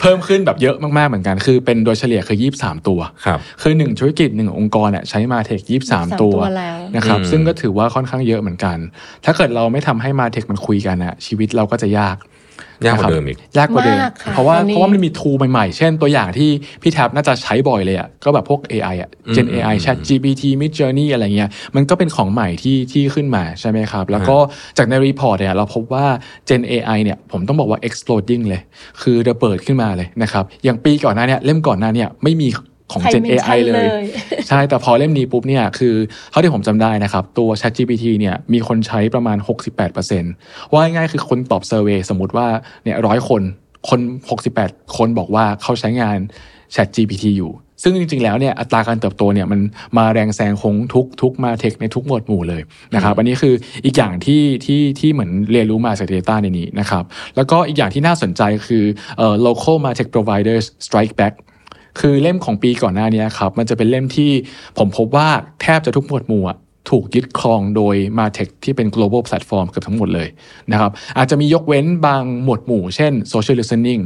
[0.01, 8.79] เพิ่มขึ้นแบบเยอะมาก ๆ เหมือนกัน คือเป็นโดยเฉลี่ยคือ 23 ตัว ครับ คือหนึ่งธุรกิจหนึ่งองค์กรเนี่ยใช้มาเทค23 ตัวตัวแล้วนะครับอืมซึ่งก็ถือว่าค่อนข้างเยอะเหมือนกัน
[9.25, 12.17] ถ้าเกิดเราไม่ทำให้มาเทคมันคุยกันอะชีวิตเราก็จะยาก
[12.87, 16.51] ยากกว่านะครับเดิมอีกยากกว่าเดิมมากค่ะเพราะว่าตอนนี้เพราะว่ามันมีทูใหม่ๆ เช่นตัวอย่างที่
[16.83, 24.37] พี่แท็บน่าจะใช้บ่อยเลยอะก็แบบพวก AI อะ Gen อืม AI Chat GPT Mid Journey อะไรเงี้ยมันก็เป็นของใหม่ที่ที่ขึ้นมาใช่ไหมครับ แล้วก็
[24.79, 26.07] จากในรีพอร์ตเนี่ยเราพบว่า
[26.49, 28.61] Gen AI เนี่ยผมต้องบอกว่า exploding เลย
[29.03, 32.49] คือระเบิดขึ้นมาเลยนะครับอย่างปีก่อนหน้าเนี่ยเล่มก่อนหน้าเนี่ยไม่มี
[32.93, 34.05] ของใคร Gen เมนชั่น AI เลยเลย
[34.49, 35.95] ใช่แต่พอเล่มนี้ปุ๊บเนี่ยคือ
[36.31, 39.39] เท่าที่ผมจำได้นะครับ ตัว ChatGPT เนี่ยมีคนใช้ประมาณ
[40.07, 42.47] 68%ว่าง่ายๆคือคนตอบเซอร์เวยสมมติว่า
[42.85, 43.43] เนี่ยร้อยคน
[43.89, 44.01] คน
[44.49, 46.19] 68 คนบอกว่าเขาใช้งาน
[46.75, 49.61] ChatGPT อยู่ ซึ่งจริง ๆ แล้วเนี่ยอัตราการเติบโตเนี่ยมัน
[49.99, 52.63] มาแรงแซงคงทุกทุกมาเทคในทุกหมวดหมู่เลย
[52.95, 57.05] นะครับอันนี้คืออีกอย่างที่ที่ที่เหมือนเรียนรู้มาจาก Data ในนี้นะครับ
[57.37, 58.85] แล้วก็อีกอย่างที่น่าสนใจคือ
[59.19, 61.35] เอ่อ local martech providers strike back
[62.01, 64.31] คือเล่มของปีก่อนหน้านี้ครับ มันจะเป็นเล่มที่
[64.79, 65.29] ผมพบว่า
[65.63, 66.59] แทบจะทุกหมวดหมู่อะ
[66.91, 70.29] ถูกยึดครองโดย Martech ที่เป็น global platform เกือบทั้งหมดเลย
[70.73, 74.03] นะครับ อาจจะมียกเว้นบางหมวดหมู่ เช่น social listening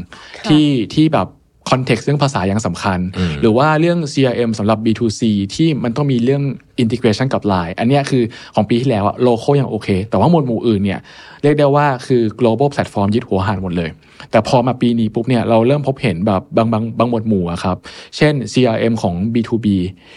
[0.47, 1.29] ที่ที่แบบ
[1.71, 2.99] context เรื่องภาษายังสำคัญ
[3.41, 5.23] หรือว่าเรื่อง CRM สำหรับ B2C
[5.55, 6.43] ที่มันต้องมีเรื่อง
[6.83, 8.23] integration กับ Line อันเนี้ยคือ
[8.55, 11.01] ของปีที่แล้วอะ local ยังโอเค แต่ว่าหมวดหมู่อื่นเนี่ย
[11.43, 13.91] เรียกได้ว่าคือ global platform ยึดหัวหานหมดเลย
[14.31, 17.77] แต่พอมาปีนี้ปุ๊บเนี่ยเราเริ่มพบเห็นแบบบางบางบางหมวดหมู่อะครับ
[18.17, 19.67] เช่น CRM ของ B2B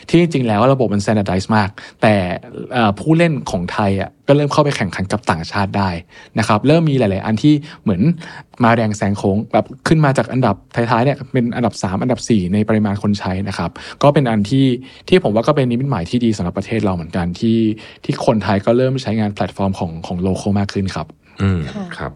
[0.09, 1.69] ที่จริงๆแล้วระบบมัน standardize มาก
[2.01, 2.15] แต่
[2.73, 5.89] เอ่อผู้เล่นของไทยอะก็เริ่มเข้าไปแข่งขันกับต่างชาติได้
[6.39, 8.01] นะครับ เริ่มมีหลาย ๆ อันที่เหมือน
[8.63, 13.69] มาแรงแซงโค้งแบบขึ้นมาจากอันดับท้าย ๆ เนี่ยเป็นอันดับ 3 อันดับ 4 ในปริมาณคนใช้นะครับ
[14.03, 14.67] ก็เป็นอันที่
[15.07, 17.57] ที่ผมว่าก็เป็นนิมิตหมายที่ดีสำหรับประเทศเราเหมือนกันที่
[18.03, 21.07] ที่คนไทยก็เริ่มใช้งานแพลตฟอร์มของของ local มากขึ้นครับ
[21.41, 22.11] อืมค่ะครับ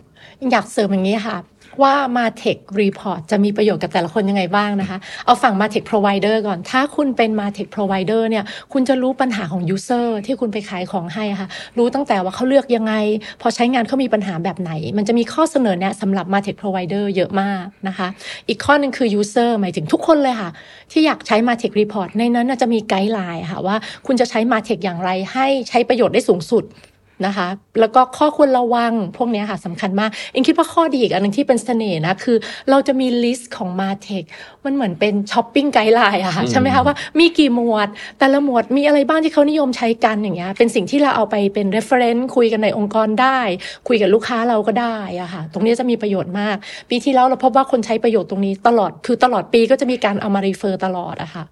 [0.52, 1.38] อยากเสริมอย่างนี้ค่ะ
[1.84, 11.50] ว่า Martech Report จะมีประโยชน์กับแต่ละคนยังไงบ้างนะคะ เอาฝั่ง Martech provider ก่อน ถ้าคุณเป็น Martech provider เนี่ย คุณจะรู้ปัญหาของ user ที่คุณไปขายของให้ค่ะ
[11.78, 12.94] รู้ตั้งแต่ว่าเขาเลือกยังไง
[13.42, 18.08] พอใช้งานเขามีปัญหาแบบไหน มันจะมีข้อเสนอแนะสำหรับ Martech provider เยอะมากนะคะ
[18.50, 20.50] อีกข้อหนึ่งคือ user หมายถึงทุกคนเลยค่ะ
[20.92, 23.76] ที่อยากใช้ Martech Report ในนั้นจะมี guideline ค่ะว่า
[24.08, 26.64] คุณจะใช้ Martech อย่างไรให้ใช้ประโยชน์ได้สูงสุด
[27.26, 27.48] นะคะ
[27.80, 32.38] แล้วก็ข้อควรระวังพวกเนี้ยค่ะสำคัญมากเองคิดว่าข้อดีอีกอันหนึ่งที่เป็นเสน่ห์นะ คือ
[32.70, 34.24] เราจะมี list ของ Martech
[34.66, 37.88] มันเหมือนเป็น shopping guideline อะค่ะใช่ไหมคะว่ามีกี่หมวด
[38.20, 43.40] แต่ละหมวดมีอะไรบ้างที่เขานิยมใช้กันอย่างเงี้ยเป็นสิ่งที่เราเอาไปเป็น reference คุยกันในองค์กรได้
[43.88, 46.56] คุยกับลูกค้าเราก็ได้อะค่ะ ตรงนี้จะมีประโยชน์มาก
[46.90, 51.44] ปีที่แล้วเราพบว่าคนใช้ประโยชน์ตรงนี้ตลอดคือตลอดปีก็จะมีการเอามา refer ตลอดอะค่ะ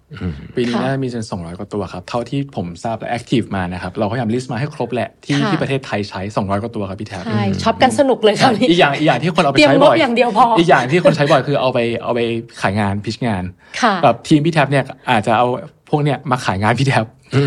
[0.56, 12.20] ปีนี้ค่ะน่าจะมีจน200กว่าตัวครับเท่าที่ผมทราบและ active มานะครับเราพยายาม list มาให้ครบแหละที่ค่ะที่ประเทศไทยใช้ 200 กว่าตัวครับพี่แท็บใช่ช็อปกันสนุกเลยคราวนี้อีกอย่างอีกอย่างที่คนเอาไปเตรียมใช้งบ่บอยอย่างเดียวพออีกอย่างที่คนใช้บ่อยคือเอาไปเอาไป
[12.60, 13.42] ขายงาน pitch งาน
[13.80, 15.46] ค่ะแบบทีมพี่แท็บเนี่ยอาจจะเอา
[15.90, 17.06] พวกเนี่ยมาขายงานพี่แท็บ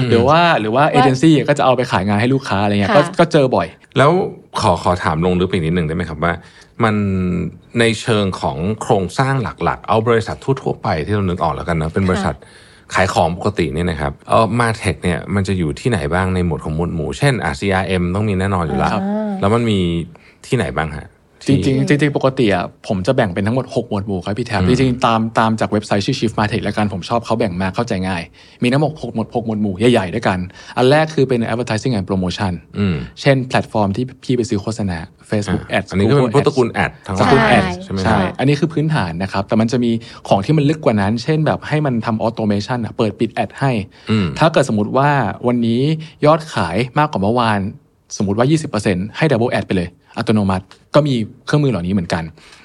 [0.09, 3.67] หรือว่าหรือว่าเอเจนซี่ก็จะเอาไปขายงานให้ลูกค้าอะไรเงี้ยก็ค่ะก็เจอบ่อย
[3.97, 4.11] แล้ว
[4.61, 6.33] ขอขอถามลงลึกไปอีกนิดหนึ่งได้ไหมครับว่า
[6.83, 6.95] มัน
[7.79, 12.35] ในเชิงของโครงสร้างหลักๆ เอาบริษัททั่วๆไปที่เรานึกออกแล้วกันเนอะเป็นบริษัท
[12.95, 19.03] ขายของปกติเนี่ยนะครับเออมาเทคเนี่ยมันจะอยู่ที่ไหนบ้างในหมวดของหมวดหมู่ เช่นอะ CRM ต้องมีแน่นอนอยู่แล้วครับ
[19.39, 19.79] แล้วมันมี
[20.47, 21.07] ที่ไหนบ้างฮะ
[21.47, 28.21] จริงๆจริงๆปกติอะผมจะแบ่งเป็นทั้งหมด 6 หมวดหมู่ครับพี่แท็บจริงๆตามตามจากเว็บไซต์ชื่อ Shift Martech แล้วกันผมชอบเขาแบ่งมาเข้าใจง่าย
[28.63, 30.39] มีทั้งหมด6หมวด6หมวดหมู่ใหญ่ๆด้วยกัน
[30.77, 34.97] อันแรกคือเป็น advertising and promotion อืมเช่นแพลตฟอร์มที่พี่ไปซื้อโฆษณา
[35.29, 39.91] Facebook อะ Ads อันนี้ก็เป็น Google Ads พวกตระกูล Adทั้งหลาย Google Ad ใช่ไหมใช่ครับอันนี้คือพื้นฐานนะครับ แต่มันจะมี
[40.27, 43.71] ของที่มันลึกกว่านั้น เช่นแบบให้มันทำ automation เปิดปิด ad ให้
[44.11, 45.09] อืมถ้าเกิดสมมติว่า
[45.47, 45.81] วันนี้
[46.25, 47.59] ยอดขายมากกว่าเมื่อวาน
[48.17, 48.47] สมมติว่า
[48.81, 52.23] 20%ให้ double ad ไปเลย อัตโนมัติ ก็มีเครื่องมือเหล่านี้เหมือนกัน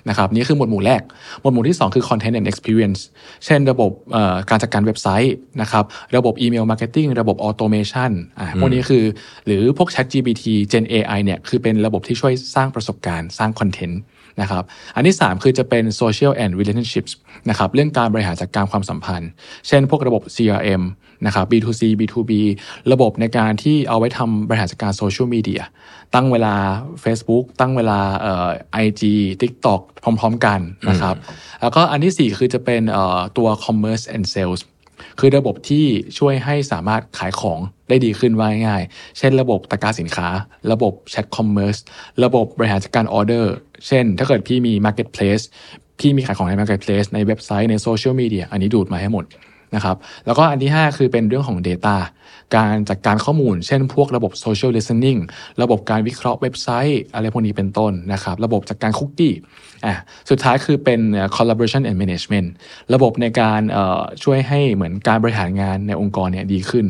[0.09, 1.03] นะครับนี่คือหมวดหมู่แรก
[1.41, 3.01] หมวดหมู่ที่ 2 คือ Content and Experience
[3.45, 5.85] เช่นระบบเอ่อการจัดการเว็บไซต์นะครับ
[6.17, 9.05] ระบบ email marketing ระบบ automation อ่าพวกนี้คือ
[9.47, 14.01] หรือพวก Chat GPT Gen AI เนี่ยคือเป็นระบบที่ช่วยสร้างประสบการณ์สร้างคอนเทนต์
[14.41, 14.65] นะครับ
[14.97, 17.13] อันที่ 3 คือจะเป็น Social and Relationships
[17.51, 19.31] นะครับเรื่องการบริหารจัดการความสัมพันธ์
[19.69, 20.83] เช่นพวกระบบ CRM
[21.27, 22.33] นะครับ B2C B2B
[22.93, 25.63] ระบบในการที่เอาไว้ทำบริหารจัดการโซเชียลมีเดีย
[26.15, 26.55] ตั้งเวลา
[27.05, 28.49] Facebook ตั้งเวลาเอ่อ
[28.85, 29.03] IG
[29.41, 31.17] TikTok พร้อมๆกันนะครับ
[31.61, 34.63] แล้วก็อันที่ 4 คือจะเป็นเอ่อตัว Commerce and Sales
[35.21, 35.85] คือระบบที่
[36.19, 37.59] ช่วยให้สามารถขายของ
[37.89, 40.29] ได้ดีขึ้นว่าง่ายๆเช่นระบบตะกร้าสินค้า
[40.73, 41.77] ระบบ chat commerce
[42.25, 43.55] ระบบบริหารจัดการออเดอร์
[43.87, 45.45] เช่น ถ้าเกิดพี่มี Marketplace
[46.01, 49.25] พี่มีขายของใน Marketplace ในเว็บไซต์ในโซเชียลมีเดียอันนี้ดูดมาให้หมด
[49.75, 51.97] นะครับแล้วก็อันที่ 5 คือเป็นเรื่องของ Data
[52.57, 55.19] การจัดการข้อมูล เช่นพวกระบบ Social Listening
[55.63, 59.35] ระบบการวิเคราะห์เว็บไซต์ อะไรพวกนี้เป็นต้นนะครับ ระบบจัดการคุกกี้
[59.87, 59.95] อะ
[60.31, 62.49] สุดท้ายคือเป็นเอ่อ collaboration and management
[62.95, 66.87] ระบบในการเอ่อช่วยให้เหมือนการบริหารงานในองค์กรเนี่ยดีขึ้น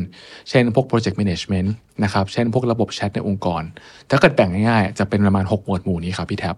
[0.49, 1.69] เช่นพวก project management
[2.03, 3.63] นะครับเช่นพวกระบบแชทในองค์กร
[4.09, 6.55] ถ้าเกิดแบ่งง่ายๆ จะเป็นประมาณ 6 หมวดหมู่นี้ครับพี่แท็บ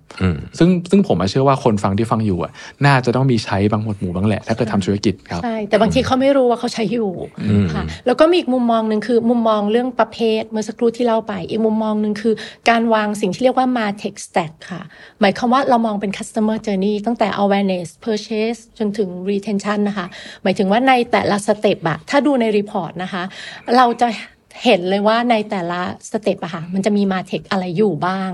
[0.57, 2.51] ซึ่งซึ่งผมอะเชื่อว่าคนฟังที่ฟังอยู่อะ
[2.85, 7.09] น่าจะต้องมีใช้บางหมวดหมู่บ้างแหละ ถ้าเกิดทำธุรกิจครับใช่แต่บางทีเขาไม่รู้ว่าเขาใช้อยู่
[7.73, 12.33] ค่ะแล้วก็มีอีกมุมมองหนึ่งคือมุมมองเรื่องประเภทเมื่อสักครู่ที่เล่าไป อีกมุมมองหนึ่งคือ
[12.69, 14.81] การวางสิ่งที่เรียกว่า Martech Stack ค่ะ
[15.21, 20.07] หมายความว่าเรามองเป็น customer journey ตั้งแต่ awareness purchase จนถึง retention นะคะ
[20.43, 23.23] หมายถึงว่าในแต่ละ step อะถ้าดูใน report นะคะ
[23.77, 24.07] เราจะ
[24.65, 28.31] เห็นเลยว่าในแต่ละ step อะค่ะมันจะมี Martech อะไรอยู่บ้าง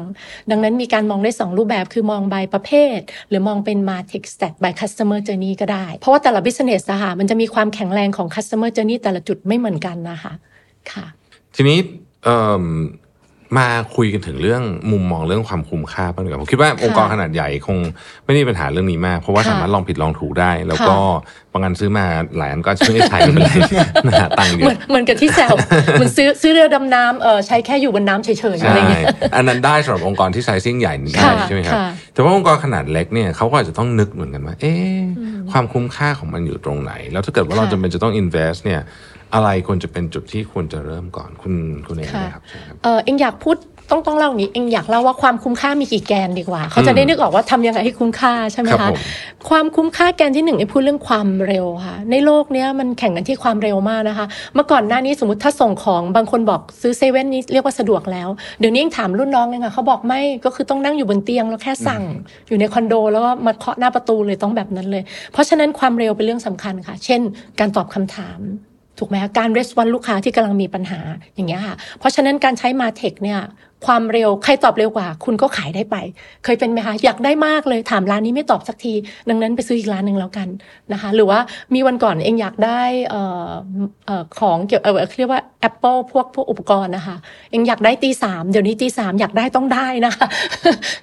[0.51, 8.27] ดังนั้นมีการมองได้ 2 รูปแบบคือมอง by ประเภท หรือมองเป็น Martech Stack by Customer Journey ก็ได้ เพราะว่าแต่ละ business อะค่ะมันจะมีความแข็งแรงของ
[8.35, 10.33] Customer Journey แต่ละจุดไม่เหมือนกันนะคะ
[10.91, 11.05] ค่ะ
[11.55, 11.77] ทีนี้
[12.23, 12.65] เอิ่ม
[13.59, 17.77] มาคุยกันถึงเรื่องมุมมองเรื่องความคุ้มค่าบ้างดีกว่าผมคิดว่าองค์กรขนาดใหญ่คง
[18.25, 20.99] ไม่ได้มีปัญหาเรื่องนี้มาก เพราะว่าค่ะสามารถลองผิดลองถูกได้ แล้วค่ะก็
[21.53, 22.05] บางอันซื้อมา
[22.37, 23.53] หลายอันก็อาจจะไม่ได้ใช้ไม่เป็นไร
[24.07, 25.55] นะฮะตังค์เดียเหวมือนเหมือนกับที่แซว
[25.93, 34.99] เหมือนซื้อซื้อเรือดำน้ำเออใช้แค่อยู่บนน้ำเฉยๆอะไรใช่เงี้ยอันนั้นได้สำหรับองค์กรที่ไซซิ่งใหญ่ได้ค่ะใช่ไหมครับค่ะแต่ว่าองค์กรขนาดเล็กเนี่ยเขาก็อาจจะต้องนึกเหมือนกันว่าเอ๊ะ
[35.51, 38.81] ความคุ้มค่าของมันอยู่ตรงไหน แล้วถ้าเกิดว่าเราค่ะจำเป็นจะต้อง invest เนี่ย
[39.33, 41.53] อะไรควรจะเป็นจุดที่ควรจะเริ่มก่อนคุณ
[41.87, 43.57] คุณเองค่ะนะครับใช่ครับเออเอ็งอยากพูด
[43.93, 48.97] ต้องต้องเล่าอย่างนี้เอ็งอยากเล่าว่าความคุ้มค่ามีกี่แกนดีกว่า เขาจะได้นึกออกว่าทำยังไงให้คุ้มค่าใช่ไหมครัคะบผม
[49.49, 62.03] ความคุ้มค่าแกนที่หนึ่งเอ็งพูดเรื่องความเร็วค่ะ ในโลกเนี้ยมันแข่งกันที่ความเร็วมากนะคะ เมื่อก่อนหน้านี้สมมติถ้าส่งของบางคนบอกซื้อเซเว่นนี้เรียกว่าสะดวกแล้ว เดี๋ยวนี้เอ็งถามรุ่นน้องเองอะเขาบอกไม่ก็คือต้องนั่งอยู่บนเตียงแล้วแค่สั่ง
[62.47, 67.21] อยู่ในคอนโดแล้วก็มาเคาะหน้าประตูเลยต้องแบบนั้นเลย เพราะฉะนั้นความเร็วเป็นเรื่องสำคัญค่ะ เช่น
[67.59, 68.39] การตอบคำถาม
[68.97, 70.99] ถูกไหมคะการ response ลูกค้าที่กำลังมีปัญหา
[71.35, 73.39] อย่างเงี้ยค่ะ เพราะฉะนั้นการใช้มาเทคเนี่ย
[73.85, 75.95] ความเร็วใครตอบเร็วกว่า คุณก็ขายได้ไป
[76.43, 78.93] เคยเป็นไหมคะอยากได้มากเลยถามร้านนี้ไม่ตอบสักที
[79.29, 80.47] ดังนั้นไปซื้ออีกร้านหนึ่งแล้วกัน
[80.93, 81.39] นะคะ หรือว่า
[81.73, 83.49] มีวันก่อนเองอยากได้เอ่อ
[84.07, 87.15] เอ่อของเกี่ยวเอ่อเรียกว่า Apple พวกพวกอุปกรณ์นะคะ
[87.51, 90.27] เองอยากได้ตีสามเดี๋ยวนี้ตีสามอยากได้ต้องได้นะคะ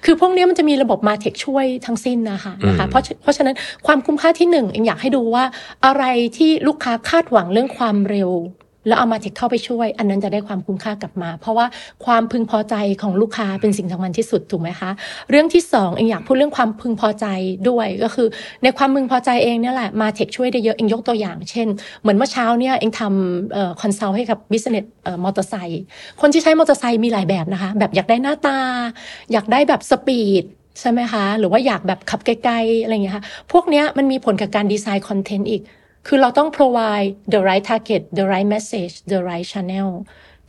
[0.05, 3.55] คือพวกเนี้ยมันจะมีระบบ Martech ช่วยทั้งสิ้นนะคะนะคะเพราะเพราะฉะนั้น
[3.87, 5.43] ความคุ้มค่าที่หนึ่งเองอยากให้ดูว่า
[5.85, 6.03] อะไร
[6.37, 8.31] ที่ลูกค้าคาดหวังเรื่องความเร็ว
[8.89, 11.65] แล้วเอา Martech เข้าไปช่วย อันนั้นจะได้ความคุ้มค่ากลับมา เพราะว่า
[12.05, 14.89] ความพึงพอใจของลูกค้าเป็นสิ่งสำคัญที่สุดถูกไหมคะ
[15.29, 17.25] เรื่องที่สองเองอยากพูดเรื่องความพึงพอใจ
[17.69, 18.27] ด้วยก็คือ
[18.63, 21.67] ในความพึงพอใจเองเนี่ยแหละ Martech ช่วยได้เยอะเองยกตัวอย่าง เช่น
[22.01, 24.85] เหมือนเมื่อเช้าเนี่ยเองทำ consult ให้กับ business
[25.23, 25.83] มอเตอร์ไซค์
[26.21, 28.59] คนที่ใช้มอเตอร์ไซค์มีหลายแบบนะคะ แบบอยากได้หน้าตา
[29.31, 30.45] อยากได้แบบ speed
[30.79, 35.61] ใช่ไหมคะ หรือว่าอยากแบบขับไกลๆอะไรอย่างเงี้ยค่ะ พวกเนี้ยมันมีผลกับการดีไซน์คอนเทนต์อีก
[36.11, 39.91] คือเราต้อง provide the right target the right message the right channel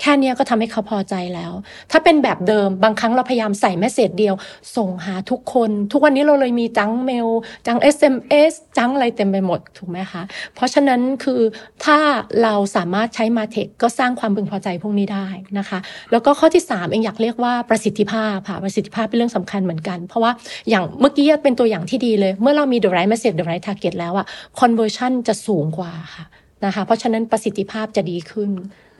[0.01, 1.53] แค่นี้ก็ทำให้เขาพอใจแล้ว
[1.91, 4.35] ถ้าเป็นแบบเดิมบางครั้งเราพยายามใส่ message เดียว
[4.77, 7.29] ส่งหาทุกคน ทุกวันนี้เราเลยมี junk mail
[7.67, 10.23] junk SMS junk อะไรเต็มไปหมดถูกไหมคะ
[10.55, 11.41] เพราะฉะนั้นคือ
[11.85, 11.99] ถ้า
[12.43, 15.27] เราสามารถใช้ Martech ก็สร้างความพึงพอใจพวกนี้ได้
[15.59, 15.79] นะคะ
[16.11, 20.33] แล้วก็ข้อที่ 3 เองอยากเรียกว่าประสิทธิภาพค่ะประสิทธิภาพเป็นเรื่องสำคัญเหมือนกัน เพราะว่า
[20.69, 24.27] อย่างเมื่อกี้เป็นตัวอย่างที่ดีเลย เมื่อเรามี the right message the right target แล้วอะ
[24.61, 26.25] conversion จะสูงกว่าค่ะ
[26.65, 28.51] นะคะเพราะฉะนั้นประสิทธิภาพจะดีขึ้น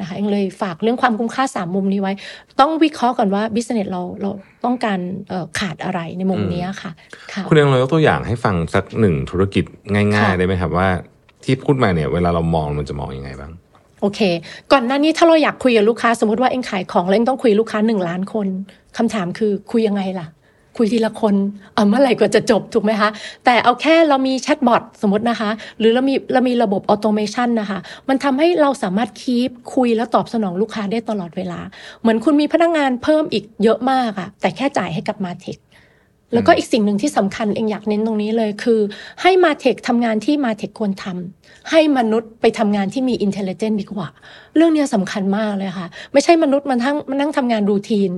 [0.01, 2.13] นะคะเองเลยฝากเรื่องความคุ้มค่าสามมุมนี้ไว้
[2.61, 4.31] ต้องวิเคราะห์ก่อนว่า business เราเรา
[4.65, 4.99] ต้องการ
[5.59, 6.91] ขาดอะไรในมุมนี้ค่ะ
[7.33, 10.89] ค่ะคุณเองเรายกตัวอย่างให้ฟังสักหนึ่งธุรกิจง่ายๆค่ะได้ไหมครับว่า
[11.45, 13.53] ที่พูดมาเนี่ยเวลาเรามองมันจะมองยังไงบ้าง
[14.01, 14.21] โอเค
[14.73, 18.47] ก่อนหน้านี้ถ้าเราอยากคุยกับลูกค้าสมมติว่าเองขายของแล้วเองต้องคุยลูกค้าหนึ่งล้านคน
[18.97, 20.27] คำถามคือคุยยังไงล่ะ
[20.81, 21.35] คุยทีละคน
[21.75, 23.11] เอาเมื่อไหร่กว่าจะจบถูกไหมคะ
[23.45, 31.61] แต่เอาแค่เรามี chatbot สมมตินะคะ หรือเรามีเรามีระบบ automation นะคะ มันทำให้เราสามารถ keep คุยแล้วตอบสนองลูกค้าได้ตลอดเวลา
[32.01, 35.59] เหมือนคุณมีพนักงานเพิ่มอีกเยอะมากอะแต่แค่จ่ายให้กับ Martech
[36.33, 38.81] แล้วก็อีกสิ่งหนึ่งที่สำคัญเองอยากเน้นตรงนี้เลยคือ
[39.23, 44.09] ให้ Martech ทำงานที่ Martech ควรทำให้มนุษย์ไปทำงานที่มี intelligent ดีกว่า
[44.57, 48.13] เรื่องเนี้ยสำคัญมากเลยค่ะ ไม่ใช่มนุษย์วันทั้งวันนั่งทำงาน routine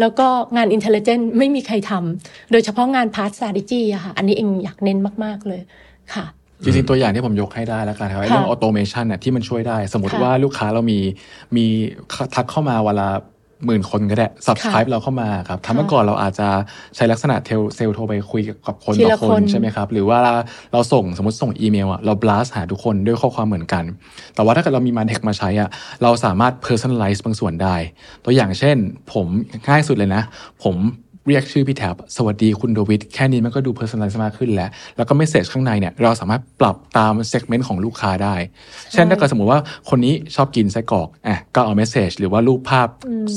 [0.00, 5.60] แล้วก็งาน intelligent ไม่มีใครทำโดยเฉพาะงานพาร์ท strategy อะค่ะ อันนี้เองอยากเน้นมากๆเลย
[6.14, 6.26] ค่ะ
[6.62, 10.98] จริงๆ ตัวอย่างที่ผมยกให้ได้แล้วกันครับไอ้เรื่อง automation เนี่ยที่มันช่วยได้ สมมติค่ะว่าลูกค้าเรามี
[11.56, 11.64] มี
[12.34, 13.08] ทักเข้ามาเวลา
[13.64, 16.48] หมื่นคนก็ได้ subscribe เราเข้ามาครับทำเมื่อก่อนเราอาจจะ
[16.96, 20.20] ใช้ลักษณะเทลเซลโทรไปคุยกับคนทีต่อละคคนนใช่ไหมครับ หรือว่า
[20.72, 23.84] เราส่งสมมติส่งอีเมลอะเรา blast หาทุกคนด้วยข้อความเหมือนกัน
[24.34, 25.68] แต่ว่าถ้าเกิดเรามีมันเทคมาใช้อะ
[26.02, 27.76] เราสามารถ personalize บางส่วนได้
[28.24, 28.76] ตัวอย่างเช่น
[29.12, 29.26] ผม
[29.68, 30.22] ง่ายสุดเลยนะ
[30.64, 30.76] ผม
[31.28, 38.34] เรียกชื่อพี่แท็บสวัสดีคุณโดวิดแค่นี้มันก็ดู personalize มากขึ้นแล้ว แล้วก็ message ข้างในเนี่ยเราสามารถปรับตาม segment ของลูกค้าได้
[38.92, 39.60] เช่นถ้าเกิดสมมติว่า
[39.90, 42.88] คนนี้ชอบกินไส้กรอกอะก็เอา message หรือว่ารูปภาพ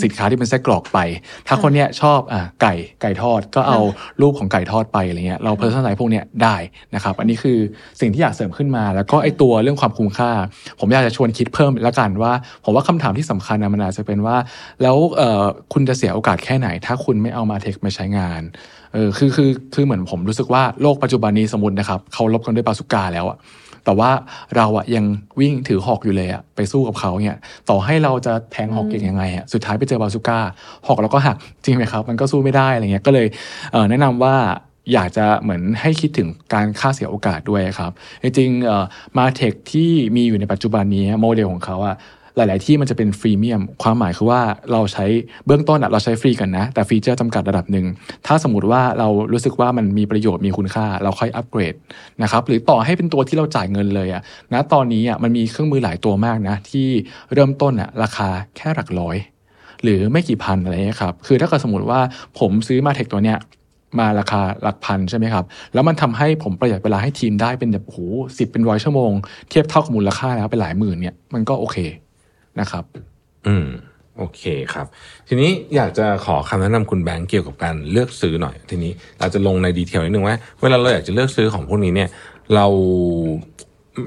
[0.04, 1.00] สินค้าที่เป็นไส้กรอกไป
[1.48, 3.80] ถ้าคนเนี้ยชอบอะไก่ไก่ทอดก็เอา
[4.22, 6.56] รูปของไก่ทอดไปอะไรเงี้ยเรา personalize พวกเนี้ยได้
[6.96, 7.58] นะครับอันนี้คือ
[8.00, 10.32] สิ่งที่อยากเสริมขึ้นมา แล้วก็ไอตัวเรื่องความคุ้มค่า
[10.80, 12.34] ผมอยากจะชวนคิดเพิ่มแล้วกันว่า
[12.66, 14.38] ผมว่าคำถามที่สำคัญนะมันอาจจะเป็นว่า
[14.82, 18.42] แล้วเอ่อคุณจะเสียโอกาสแค่ไหน ถ้าคุณไม่เอามาเทคมาใช้งาน
[18.94, 23.38] เออคือคือคือเหมือนผมรู้สึกว่าโลกปัจจุบันนี้สมมตินะครับเขาลบกันด้วยบาสุกาแล้วอะ
[23.86, 24.12] แต่ว่า
[24.58, 25.06] เราอะยัง
[25.40, 27.38] วิ่งถือหอกอยู่เลยอะไปสู้กับเขาเนี่ย
[27.70, 30.40] ต่อให้เราจะแทงหอกเก่งยังไงอะสุดท้ายไปเจอบาสุก้า
[30.88, 33.28] หอกเราก็หักจริงไหมครับ มันก็สู้ไม่ได้อะไรเงี้ยก็เลย
[33.72, 34.36] เแนะนำว่า
[34.94, 37.92] อยากจะเหมือนให้คิดถึงการค่าเสียโอกาสด้วยครับ
[38.24, 38.86] จริงๆเอ่อ
[39.18, 41.96] มาเทคที่มีอยู่ในปัจจุบันนี้โมเดลของเขาอะ
[42.40, 45.06] หลาย ๆ ที่มันจะเป็นฟรีเมียม ความหมายคือว่าเราใช้
[45.46, 47.86] เบื้องต้นเราใช้ฟรีกันนะ แต่ฟีเจอร์จำกัดระดับหนึ่ง
[48.28, 51.74] ถ้าสมมติว่าเรารู้สึกว่ามันมีประโยชน์มีคุณค่า เราค่อยอัปเกรด
[52.24, 54.22] นะครับ หรือต่อให้เป็นตัวที่เราจ่ายเงินเลยอะ
[54.74, 56.88] ตอนนี้อะมันมีเครื่องมือหลายตัวมากนะ ที่
[57.34, 59.18] เริ่มต้นอะราคาแค่หลักร้อย
[59.84, 62.00] หรือไม่กี่พันอะไรเงี้ครับ คือถ้าเกิดสมมติว่า
[62.40, 63.40] ผมซื้อมาเทคตัวเนี้ย
[64.00, 68.00] มาราคาหลักพันใช่ไหมครับ แล้วมันทำให้ผมประหยัดเวลาให้ทีมได้เป็นแบบโอ้โห
[68.38, 69.12] สิบเป็นร้อยชั่วโมง
[69.50, 71.78] เทียบเท่ากับมูลค่าแล้วเป็นหลายหมื่นเนี่ย มันก็โอเค
[72.60, 72.84] นะครับ
[73.48, 73.68] อืม
[74.18, 74.44] โอเค
[74.74, 74.86] ครับ
[75.28, 82.10] ทีนี้อยากจะขอคำแนะนำคุณแบงค์เกี่ยวกับการเลือกซื้อหน่อย ทีนี้เราจะลงใน detail นิดนึงว่าเวลาเราอยากจะเลือกซื้อของพวกนี้เนี่ย
[82.56, 82.66] เรา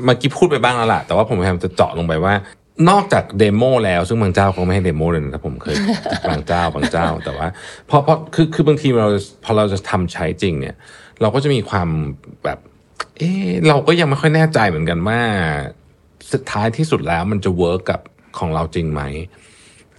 [0.04, 2.34] เมื่อกี้พูดไปบ้างแล้วล่ะ แต่ว่าผมพยายามจะเจาะลงไปว่า
[2.90, 5.76] นอกจาก demo แล้วซึ่งบางเจ้าเขาไม่ให้ demo เลยนะผมเคย
[6.28, 7.48] บางเจ้าบางเจ้า แต่ว่า
[7.86, 9.08] เพราะเพราะคือคือบางทีเรา
[9.44, 10.76] พอเราจะทำใช้จริง เนี่ย
[11.20, 11.88] เราก็จะมีความ
[12.44, 12.58] แบบ
[13.18, 15.20] เออเราก็ยังไม่ค่อยแน่ใจเหมือนกันว่า
[16.32, 18.00] สุดท้ายที่สุดแล้วมันจะ work กับ
[18.38, 19.02] ของเราจริงไหม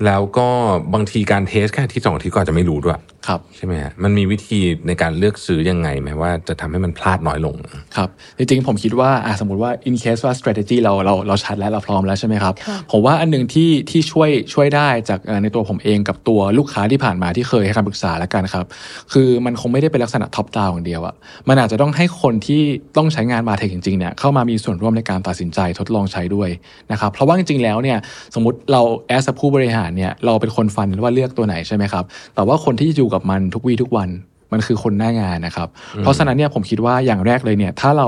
[0.06, 0.50] แล้วก็
[0.93, 7.56] บางทีการ test แค่ที่สองที่ก็อาจจะไม่รู้ด้วย ครับใช่ไหมฮะมันมีวิธีในการเลือกซื้อยังไงไหมว่าจะทำให้มันพลาดน้อยลง
[7.98, 18.66] ครับจริงๆผมคิดว่าอะสมมติว่า in case ว่า strategy เราเราเราชัดแล้วเราพร้อมแล้วใช่ไหมครับค่ะผมว่าอันหนึ่งที่ที่ช่วยช่วยได้จากเอ่อในตัวผมเองกับตัวลูกค้าที่ผ่านมาที่เคยให้คำปรึกษาแล้วกันครับ
[19.14, 21.16] คือมันคงไม่ได้เป็นลักษณะ top-down อย่างเดียวอะ
[21.50, 22.62] มันอาจจะต้องให้คนที่
[22.98, 26.50] ต้องใช้งานมาเทคจริงๆเนี่ยเข้ามามีส่วนร่วมในการตัดสินใจทดลองใช้ด้วย
[26.92, 27.98] นะครับเพราะว่าจริงๆแล้วเนี่ย
[28.36, 32.04] สมมติเราแอสผู้บริหารเนี่ยเราเป็นคนฟันว่าเลือกตัวไหนใช่ไหมครับ
[32.36, 34.12] แต่ว่าคนที่อยู่กับมันทุกวี่ทุกวัน
[34.56, 35.67] มันคือคนหน้างานนะครับ
[35.99, 38.08] เพราะฉะนั้นเนี่ยผมคิดว่าอย่างแรกเลยเนี่ยถ้าเรา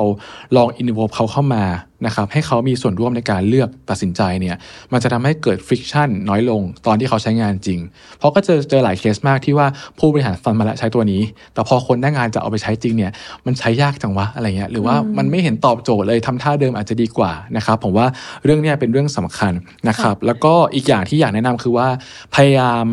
[0.56, 1.64] ลองอิน v ว l เขาเข้ามา
[2.06, 4.56] นะครับให้เขามีส่วนร่วมในการเลือกตัดสินใจเนี่ย
[4.92, 7.80] มันจะทำให้เกิดฟริ c ชันน้อยลงตอนที่เขาใช้งานจริง
[8.20, 9.68] เพราะก็เจอเจอหลายเคสมากที่ว่า
[10.00, 11.22] ผู้บริหารฟันมาแล้วใช้ตัวนี้
[11.54, 13.12] แต่พอคนหน้างานจะเอาไปใช้จริงเนี่ย
[13.46, 18.08] มันใช้ยากจังวะอะไรเงี้ยหรือว่ามันไม่เห็นตอบโจทย์เลยทำท่าเดิมอาจจะดีกว่านะครับผมว่า
[18.44, 19.54] เรื่องเนี้ยเป็นเรื่องสำคัญ
[19.90, 21.88] นะครับแล้วก็อีกอย่างที่อยากแนะนำคือว่า
[22.36, 22.86] พยายาม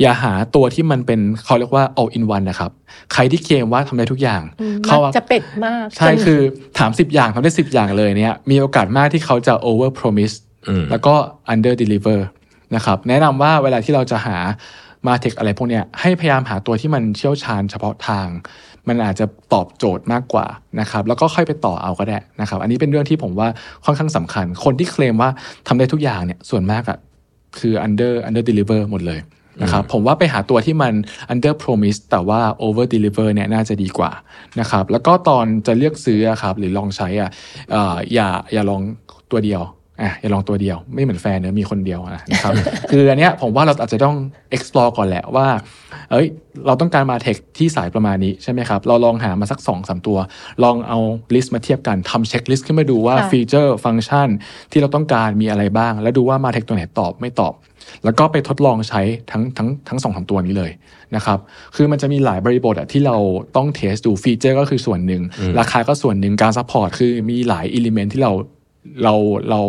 [0.00, 2.70] อย่าหาตัวที่มันเป็นเขาเรียกว่า all in one นะครับ
[3.12, 4.42] ใครที่เคลมว่าทำได้ทุกอย่าง
[4.86, 6.40] เขาเขาจะเป็ดมาก ใช่คือ
[6.78, 10.36] ถาม10อย่างทำได้10อย่างเลยเนี่ย มีโอกาสมากที่เขาจะ over promise
[10.68, 11.14] อืมแล้วก็
[11.52, 12.20] under deliver
[12.74, 14.38] นะครับ แนะนำว่าเวลาที่เราจะหา
[15.06, 18.26] มาเทคอะไรพวกเนี้ยให้พยายามหาตัวที่มันเชี่ยวชาญเฉพาะทาง
[18.88, 20.46] มันอาจจะตอบโจทย์มากกว่า
[20.80, 23.48] นะครับ แล้วก็ค่อยไปต่อเอาก็ได้นะครับ อันนี้เป็นเรื่องที่ผมว่า
[23.84, 25.30] ค่อนข้างสำคัญ คนที่เคลมว่า
[25.68, 26.98] ทำได้ทุกอย่างเนี่ยส่วนมากอะ
[27.58, 29.20] คือ under under deliver หมดเลย
[29.62, 30.94] นะครับผมว่าไปหาตัวที่มัน
[31.32, 34.10] under promise แต่ว่า over deliver เนี่ยน่าจะดีกว่า
[34.60, 37.30] นะครับแล้วก็ตอนจะเลือกซื้ออะครับหรือลองใช้อะ
[37.72, 38.82] เอ่ออย่าอย่าลอง
[39.30, 39.62] ตัวเดียว
[40.02, 42.52] อะอย่าลองตัวเดียวไม่เหมือนแฟนเนอะมีคนเดียวอะนะครับ
[42.90, 44.16] คืออันเนี้ยผมว่าเราอาจจะต้อง
[44.56, 45.46] explore ก่อนแหละว่า
[46.10, 46.26] เอ้ย
[46.66, 50.18] เราต้องการ Martech ที่สายประมาณนี้ใช่ไหมครับ เราลองหามาสักสองสามตัว
[50.64, 50.98] ลองเอา
[51.34, 54.28] list มาเทียบกันทำ checklist ขึ้นมาดูว่าค่ะฟีเจอร์ฟังก์ชัน
[54.72, 57.54] ที่เราต้องการมีอะไรบ้าง แล้วดูว่า Martech ตัวไหนตอบไม่ตอบ
[58.04, 60.70] แล้วก็ไปทดลองใช้ทั้งทั้งทั้งสองสามตัวนี้เลย
[61.16, 61.38] นะครับ
[61.76, 63.16] คือมันจะมีหลายบริบทอะที่เรา
[63.56, 65.22] ต้อง test ดูฟีเจอร์ก็คือส่วนหนึ่ง
[65.58, 68.32] ราคาก็ส่วนหนึ่งการ support คือมีหลาย element ที่เรา
[69.02, 69.14] เรา
[69.50, 69.60] เรา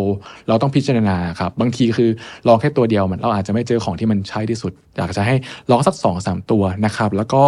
[0.48, 2.10] เราต้องพิจารณาครับ บางทีคือ
[2.48, 5.36] ลองแค่ตัวเดียวมันเราอาจจะไม่เจอของที่มันใช่ที่สุด อยากจะให้
[5.72, 7.42] ลองสักสองสามตัวนะครับ แล้วก็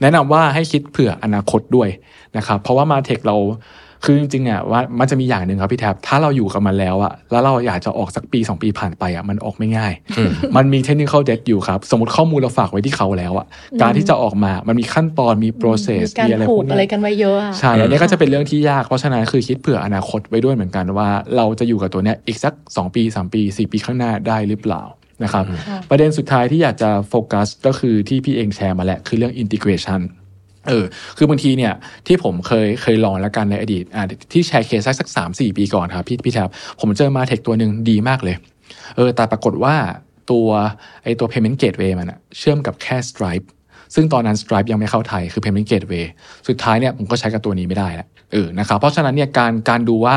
[0.00, 1.88] แนะนำว่าให้คิดเผื่ออนาคตด้วย
[2.36, 3.36] นะครับ เพราะว่า Martech เรา
[4.04, 9.92] คือจริงๆอะว่ามันจะมีอย่างหนึ่งครับพี่แท็บถ้าเราอยู่กับมันแล้วอะแล้วเราอยากจะออกสักปี 2 ปีผ่านไปอะมันออกไม่ง่าย
[10.56, 13.46] มันมีเทคนิคเด็ดอยู่ครับ สมมติข้อมูลเราฝากไว้ที่เขาแล้วอะ
[13.82, 24.82] การที่จะออกมามันมีขั้นตอนมี process มีการมีอะไรผูพวกกอะไรเนี้ยกันไว้เยอะอะใช่อันนี้ก็จะเป็นเรื่องที่ยากเพราะฉะนั้นคือคิดเผื่ออนาคตไว้ด้วยเหมือนกันว่า เราจะอยู่กับตัวเนี้ยอีกสัก 2 ปี 3 ปี 4 ปีข้างหน้าได้หรือเปล่า
[25.22, 25.44] นะครับ
[25.90, 30.00] ประเด็นสุดท้ายที่อยากจะโฟกัสก็คือที่พี่เองแชร์มาแหละคือเรื่อง integration
[30.68, 30.84] เออ
[31.16, 31.72] คือบางทีเนี่ย
[32.06, 36.48] ที่ผมเคยเคยลองแล้วกันในอดีตอ่าที่แชร์เคสสักสามสี่ปีก่อนครับพี่พี่แทบ
[36.80, 38.36] ผมเจอมาเทคตัวหนึ่งดีมากเลย
[38.96, 39.74] เออ แต่ปรากฏว่า
[40.30, 40.48] ตัว
[41.04, 43.46] ไอตัว payment gateway มันอะเชื่อมกับแค่ Stripe
[43.94, 46.04] ซึ่งตอนนั้น Stripe ยังไม่เข้าไทย คือ payment gateway
[46.48, 50.16] สุดท้ายเนี่ยผมก็ใช้กับตัวนี้ไม่ได้แล้วเออนะครับ เพราะฉะนั้นเนี่ยการการดูว่า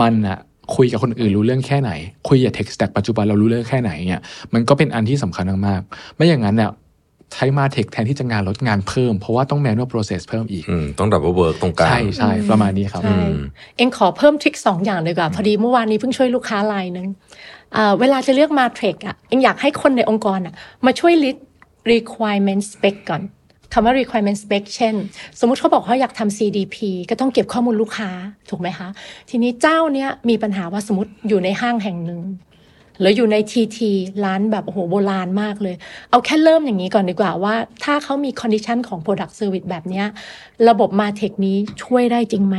[0.00, 0.38] มันอะ
[0.76, 1.90] คุยกับคนอื่นรู้เรื่องแค่ไหน
[2.28, 4.20] คุยกับ tech stack ปัจจุบันเรารู้เรื่องแค่ไหนเนี่ย
[4.54, 6.70] มันก็เป็นอันที่สำคัญมากๆไม่อย่างนั้นเนี่ย
[7.34, 13.20] ใช้ Martech แทนที่จะงานลดงานเพิ่ม เพราะว่าต้อง manual process เพิ่มอีกอืมต้อง double work ตรงกลาง ใช่ใช่ประมาณนี้ครับใช่
[13.76, 17.06] เองขอเพิ่ม trick สองอย่างเลยกว่าพอดีเมื่อวานนี้เพิ่งช่วยลูกค้ารายหนึ่ง
[17.76, 20.54] อ่าเวลาจะเลือกมาเทรกอะเองอยากให้คนในองค์กรอะ
[20.86, 21.38] มาช่วย list
[21.92, 23.22] requirement spec ก่อน
[23.72, 24.94] คำว่า requirement spec เช่น
[25.40, 26.76] สมมุติเขาบอกเขาอยากทำ CDP
[27.10, 28.10] ก็ต้องเก็บข้อมูลลูกค้า
[28.50, 28.88] ถูกไหมคะ
[29.30, 32.20] ทีนี้เจ้าเนี้ยมีปัญหาว่าสมมติอยู่ในห้างแห่งหนึ่ง
[33.00, 33.90] หรืออยู่ในทีที
[34.24, 35.74] ร้านแบบโอ้โหโบราณมากเลย
[36.10, 40.02] เอาแค่เริ่มอย่างนี้ก่อนดีกว่าว่า ถ้าเขามี condition ของ Product Service แบบนี้
[40.68, 42.56] ระบบมาเทคนี้ช่วยได้จริงไหม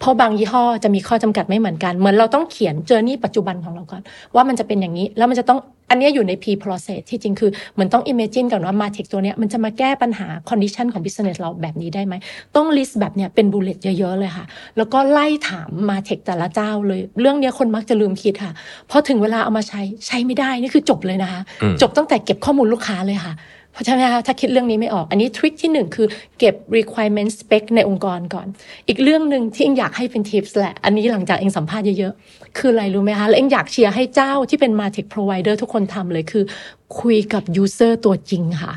[0.00, 4.02] เพราะบางยี่ห้อจะมีข้อจำกัดไม่เหมือนกัน เหมือนเราต้องเขียนเจอร์นี่ปัจจุบันของเราก่อน
[4.34, 5.60] ว่ามันจะเป็นอย่างนี้แล้วมันจะต้อง
[5.90, 12.14] อันเนี้ยอยู่ใน P process ที่จริงคือเหมือนต้อง imagine ก่อนว่ามาเทคตัวเนี้ยมันจะมาแก้ปัญหา condition ของ business เราแบบนี้ได้ไหม
[12.56, 18.52] ต้อง list แบบเนี้ยเป็น bullet เยอะๆเลยค่ะ แล้วก็ไล่ถามมาเทคแต่ละเจ้าเลย เรื่องเนี้ยคนมักจะลืมคิดค่ะ
[18.90, 21.40] พอถึงเวลาเอามาใช้ใช้ไม่ได้นี่คือจบเลยนะคะ
[21.82, 26.06] จบตั้งแต่เก็บข้อมูลลูกค้าเลยค่ะเพ ราะฉะนั้นนะคะถ้าคิดเรื่องนี้ไม่ออก อันนี้ทริคที่หนึ่งคือ
[26.38, 28.46] เก็บ requirement spec ในองค์กรก่อน
[28.88, 36.44] อีกเรื่องหนึ่งที่เองอยากให้เป็น tips แหละ อันนี้หลังจากเองสัมภาษณ์เยอะๆ คืออะไรรู้ไหมคะ แล้วเองอยากเชียร์ให้เจ้าที่เป็น martech provider ทุกคนทำเลยคือ
[37.00, 38.72] คุยกับ user ตัวจริงค่ะ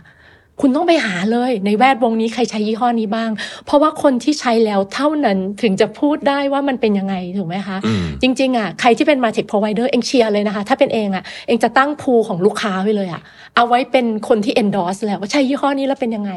[0.62, 3.30] คุณต้องไปหาเลย ในแวดวงนี้ใครใช้ยี่ห้อนี้บ้าง
[3.66, 7.78] เพราะว่าคนที่ใช้แล้วเท่านั้นถึงจะพูดได้ว่ามันเป็นยังไงถูกไหมคะ
[8.22, 13.22] จริงๆอะใครที่เป็น Martech Provider เองเชียร์เลยนะคะ ถ้าเป็นเองอะเองจะตั้งพูของลูกค้าไว้เลยอะ
[13.56, 16.32] เอาไว้เป็นคนที่ endorse แหละว่าใช้ยี่ห้อนี้แล้วเป็นยังไง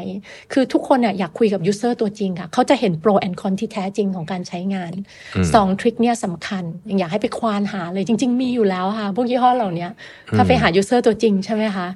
[0.53, 4.91] คือทุกคนอะอยากคุยกับ user ตัวจริงค่ะเขาจะเห็น pro and con ที่แท้จริงของการใช้งาน
[5.53, 9.87] สองทริคเนี่ยสำคัญยังอยากให้ไปควานหาเลยจริง ๆ มีอยู่แล้วค่ะพวกยี่ห้อเหล่านี้
[10.35, 11.87] ถ้าไปหา user ตัวจริงใช่ไหมคะ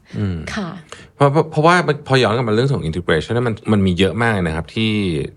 [0.54, 0.70] ค่ะ
[1.01, 1.76] เพ ราะเพราะเพราะว่า
[2.08, 4.94] พอย้อนกลับมาเรื่องของ integration เนี่ยมันมันมีเยอะมากเลยนะครับที่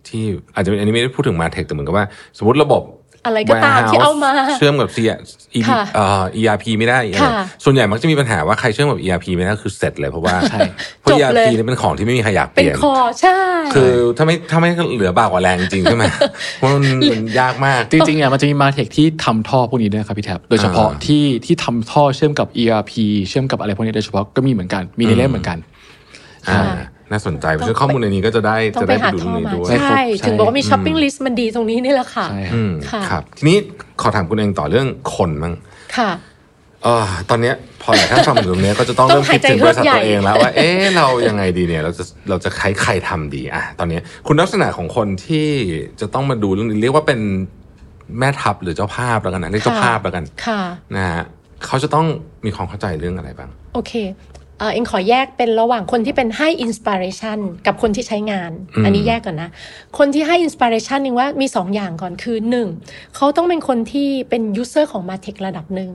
[0.09, 0.23] ที่
[0.55, 2.05] อาจจะเป็นอันนี้ไม่ได้พูดถึงมาเทคแต่เหมือนกับว่า
[2.39, 2.83] สมมติระบบ
[3.27, 4.99] อะไรก็ตามที่เอามา เชื่อมกับ C
[5.71, 7.33] ค่ะเอ่อ ERP ไม่ได้ค่ะ
[7.65, 10.59] ส่วนใหญ่มักจะมีปัญหาว่าใครเชื่อมกับ ERP ไม่ได้คือเสร็จเลยเพราะว่าใช่
[11.01, 13.39] เพราะจบ ERP เลยเนี่ยเป็นของที่ไม่มีใครอยากเปเป็นลี่ยนคอใช่
[13.75, 16.05] คือถ้าไม่ถ้าไม่เหลือบากกว่าแรงจริงๆใช่ไหม
[16.57, 22.93] เพราะมันมันยากมาก จริงๆเนี่ยมันจะมีมาเทคที่ทำท่อพวกนี้ด้วยนะครับพี่แท็บโดยเฉพาะอ่าที่ที่ทำท่อเชื่อมกับ ERP
[23.29, 25.74] เชื่อมกับอะไรพวกนี้โดยเฉพาะก็มีเหมือนกันมีในเล่มเหมือนกันอ่า
[27.11, 33.57] น่าสนใจเพราะฉะนั้นข้อมูลในนี้ก็จะได้ต้องจะไปได้ไปหาดูข้อเรื่องมานี้ด้วยใช่ใช่ถึงบอกว่ามีช้อปปิ้งลิสต์มันดีตรงนี้นี่แหละค่ะใช่อืมค่ะครับ ทีนี้
[34.01, 35.55] ขอถามคุณเองต่อเรื่องคนบ้าง
[35.97, 36.11] ค่ะ
[36.83, 45.49] เออตอนเนี้ยพอหลายท่านฟังอยู่ตรงเนี้ยก็จะต้องต้องเริ่มคิดถึงหายใจบริษัทเฮือกใหญ่ตัวเองแล้วว่า เอ๊ะเรายังไงดีเนี่ย เราจะเราจะใครใครทำดีอะตอนเนี้ยคุณลักษณะของคนที่
[46.01, 47.21] จะต้องมาดูเรื่องนี้เรียกว่าเป็น
[48.19, 50.61] แม่ทัพหรือเจ้าภาพแล้วกันนะเรียกเจ้าภาพแล้วกันค่ะ
[50.95, 51.23] นะฮะ
[51.67, 52.07] เขาจะต้อง
[52.45, 53.93] มีความเข้าใจเรื่องอะไรบ้าง โอเค
[54.59, 59.51] เอ่อเองขอแยกเป็นระหว่างคนที่เป็นให้อินสปิเรชันกับคนที่ใช้งานอืมอันนี้แยกก่อนนะ
[59.99, 62.37] คนที่ให้ inspiration นึงว่ามี2อย่างก่อนคือ
[62.77, 63.17] 1.
[63.17, 65.91] เขาต้องเป็นคนที่เป็น user ของ Martech ระดับหนึ่ง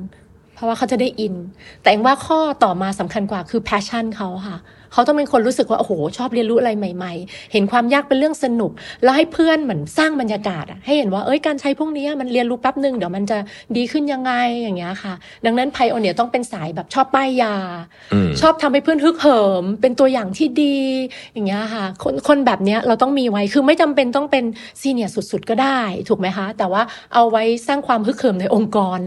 [0.59, 1.35] เพราะว่าเขาจะได้อิน
[1.81, 4.57] แต่เองว่าข้อต่อมาสำคัญกว่าคือ passion เขาค่ะ
[4.93, 8.71] เขาต้องเป็นคนรู้สึกว่าโอ้โห ชอบเรียนรู้อะไรใหม่ ๆ เห็นความยากเป็นเรื่องสนุก
[9.03, 13.37] แล้วให้เพื่อนเหมือนสร้างบรรยากาศอะให้เห็นว่าเอ้ยการใช้พวกนี้มันเรียนรู้แป๊บหนึ่งเดี๋ยวมันจะ
[13.77, 14.31] ดีขึ้นยังไง
[14.61, 15.13] อย่างเงี้ยค่ะ
[15.45, 17.55] ดังนั้น pioneer ต้องเป็นสายแบบชอบป้ายยา
[18.13, 20.77] อืมชอบทำให้เพื่อนฮึกเหิม เป็นตัวอย่างที่ดี
[21.33, 24.43] อย่างเงี้ยค่ะ คนคนแบบเนี้ยเราต้องมีไว้คือไม่จำเป็นต้องเป็น
[24.81, 25.79] ซีเนียร์สุดๆก็ได้
[26.09, 26.81] ถูกไหมคะ แต่ว่า
[27.13, 28.99] เอาไว้สร้างความฮึกเหิมในองค์กร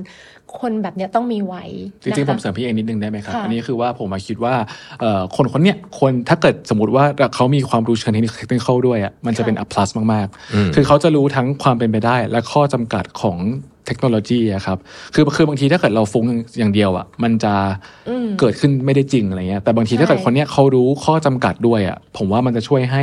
[0.61, 1.64] คนแบบเนี้ยต้องมีไว้
[2.03, 4.55] จริงๆนะผคะมเสริมพี่เองนิดนึงได้ไหมครับค่ะอันนี้คือว่าผมมาคิดว่า
[5.00, 13.38] เอ่อคนคนเนี้ยคนถ้าเกิดสมมติว่าเขามีความรู้เชิงเทคนิคเทคนิคด้วยอะมันจะเป็น a plus มากอืมๆคือเขาจะรู้ทั้งความเป็นไปได้ และข้อจำกัดของ
[13.86, 14.78] เทคโนโลยีอะครับ
[15.14, 16.24] คือคือบางทีถ้าเกิดเราฟุ้ง
[16.59, 17.55] อย่างเดียวอะมันจะ
[18.09, 23.03] อืมเกิดขึ้นไม่ได้จริงอะไรเงี้ย แต่บางทีใช่ถ้าเกิดคนเนี้ยเขารู้ข้อจำกัดด้วยอะผมว่ามันจะช่วยให้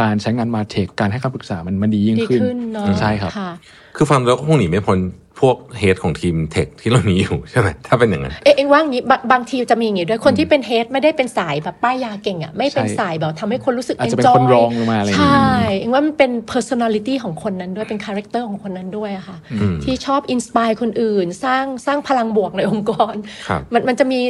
[0.00, 3.50] การใช้งานมาเทค การให้คำปรึกษามันมันดียิ่งดีขึ้นขึ้นเนาะใช่ครับค่ะ
[3.96, 4.98] คือฟังแล้วก็คงหนีไม่พ้น
[5.40, 23.14] พวกเฮดของทีมเทคที่เรามีอยู่ใช่ไหมถ้าเป็นอย่างนั้น เอ๊ะเองว่างี้บางบางทีจะมีอย่างงี้ด้วยคนที่เป็นเฮดไม่ได้เป็นสายแบบป้ายยาเก่งอะไม่เป็นใช่สายแบบทำให้คนรู้สึกอาจจะเป็น enjoy คนรองลงมาอะไรอย่างใชเงี้ย่เองว่ามันเป็น personality ของคนนั้นด้วยเป็น character ของคนนั้นด้วยอะค่ะอืมที่ชอบ inspire คนอื่น สร้างสร้างพลังบวกในองค์กร
[23.48, 24.20] ครับมันมันจะมี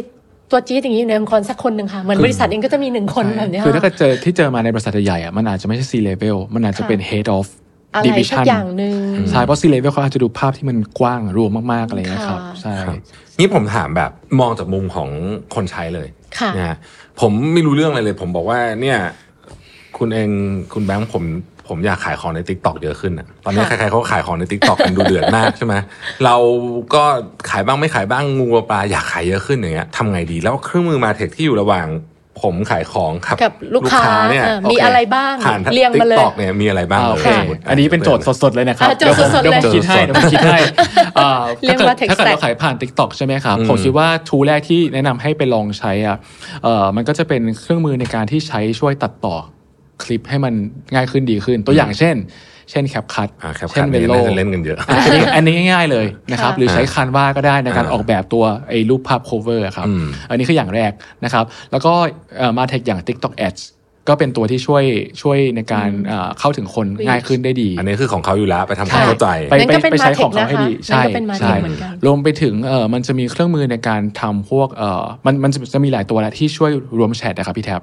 [0.51, 7.47] ตัวจี๊ดอย่างนี้อยู่ในองค์กรสักคนหนึ่งค่ะ เหมือนบริษัทเองก็จะมีหนึ่งคนแบบเนี้ยคือถ้าเกิดเจอที่เจอมาในบริษัทใหญ่ๆอะมันอาจจะไม่ใช่ C level มันอาจจะเป็น head of
[7.95, 8.99] อะไรสัก division อย่างหนึ่ง
[9.31, 12.97] ใช่เพราะ C level เขาอาจจะดูภาพที่มันกว้างรวมมากๆอะไรเงี้ยครับค่ะใช่ครับ
[13.39, 14.11] นี่ผมถามแบบ
[14.41, 15.09] มองจากมุมของ
[15.55, 16.09] คนใช้เลย
[16.39, 16.77] ค่ะนะฮะ
[17.21, 18.99] ผมไม่รู้เรื่องอะไรเลย ผมบอกว่าเนี่ย
[19.99, 20.29] คุณเอง
[20.73, 21.25] คุณแบงค์ผม
[21.69, 25.75] ผมอยากขายของใน t ิ k t o k เยอะขึ้นอะตอนนี้ใคค่ะรๆเขาขายของใน t ิ k t o k กันดูเดือดมากใช่ไหม
[26.25, 26.37] เรา
[26.95, 27.05] ก็
[27.51, 31.87] ขายบ้างไม่ขายบ้างงูปลาอยากขายเยอะขึ้นอย่างเงี้ยทำไงดี แล้วเครื่องมือมาเทคที่อยู่ระหว่าง
[32.43, 40.59] ผมขายของครับกับลูกค้าเนี่ยเออโคมีอะไรบ้างผ่านเรียงมาเลยติ๊กต็อกเนี่ยมีอะไรบ้างอ่าโอเคลยสมมุติอันนี้เป็นโจทย์สดๆเลยนะครับอะโจทย์สดๆเดี๋ยวผมเลยคิดให้เดี๋ยวผมคิดให้
[41.19, 41.31] อ่า
[41.63, 46.17] เรียกว่า tech ถ้าเกิด stack เราขายผ่าน Tik t o k ใช่ไหมครับอืมผมคิดว่าทูแรกที่แนะนำให้ไปลองใช้อะ
[46.65, 49.37] เอ่อมันก็จะเป็นเครื่องมือในการที่ใช้ช่วยตัดต่อ
[50.03, 50.55] คลิปให้มัน
[50.95, 52.17] ง่ายขึ้นดีขึ้น ตัวอย่างเช่น
[52.71, 60.93] เช่นแคปคัทอ่าแคปคัเช่ทนเวเนี่ยโลน่าจะเล่นกันเยอะอันนี้อันนี้ง่ายๆเลยนะครับค่ะหรือใช้คันวาก็ได้ในการอ่าออกแบบตัวไอ้รูปภาพ cover อะครับอืมอันนี้คืออย่างแรก
[61.25, 61.93] นะครับ แล้วก็
[62.39, 63.63] เอ่อมาเทคอย่าง TikTok Ads
[64.11, 64.85] ก็เป็นตัวที่ช่วย
[65.23, 77.83] ช่วยในการเอ่อเข้าถึงคน Reach ง่ายขึ้นได้ดี อันนี้คือของเขาอยู่แล้ว ไปทำความค่ะเข้าใจ ไปนั่นไปก็เป็นไปใช้ Martech ของเขาให้ดีนะคะใช่นั่นก็เป็น Martech ใช่เหมือนกันรวมไปถึงเอ่อมันจะมีเครื่องมือในการทำพวกเอ่อมันมันจะจะมีหลายตัวแหละที่ช่วยรวมแชทนะครับพี่แท็บ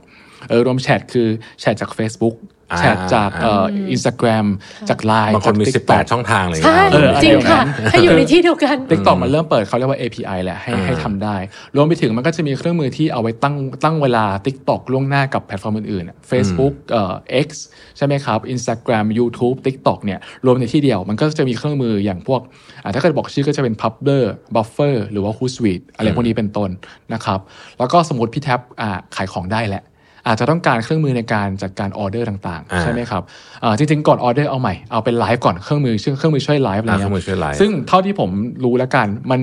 [0.50, 1.28] เออรวมแชทคือ
[1.60, 2.36] แชทจาก Facebook
[2.72, 4.48] อ่าแชทจากเอ่ออินสตาแกรม
[4.90, 11.36] จากไลน์บางคนมีจาก18 TikTok ช่องทางเลยใช่เออจริงค่ะอะไรแบบนั้นให้อยู่ในที่เดียวกัน TikTok มันเริ่มเปิดเขาเรียกว่า API แหละให้อืมให้ทำได้
[11.76, 17.14] รวมไปถึงมันก็จะมีเครื่องมือที่เอาไว้ตั้งตั้งเวลา TikTok ล่วงหน้ากับแพลตฟอร์มอื่นๆอะ Facebook เอ่อ
[17.46, 17.50] X
[17.98, 22.42] ใช่ไหมครับ Instagram YouTube TikTok เนี่ยรวมในที่เดียวมันก็จะมีเครื่องมืออย่างพวก
[22.84, 24.26] อะถ้าเกิดบอกชื่อก็จะเป็น Publer
[24.56, 26.70] Buffer หรือว่า Hootsuite อะไรพวกนี้เป็นต้น
[27.14, 27.40] นะครับ
[27.80, 29.84] แล้วก็สมมติพี่แท็บอะขายของได้แหละ
[30.28, 33.24] อาจจะต้องการเครื่องมือในการจัดการออเดอร์ต่างอ่าๆใช่ไหมครับ
[33.64, 38.30] อ่าจริงๆก่อนออเดอร์เอาใหม่เอาเป็นไลฟ์ก่อนเครื่องมือชื่อเครื่องมือช่วยไลฟ์อะไรอ่าเงี้เครื่องมือช่วยไลฟ์ซึ่งเท่าที่ผม
[38.64, 39.42] รู้แล้วกันมัน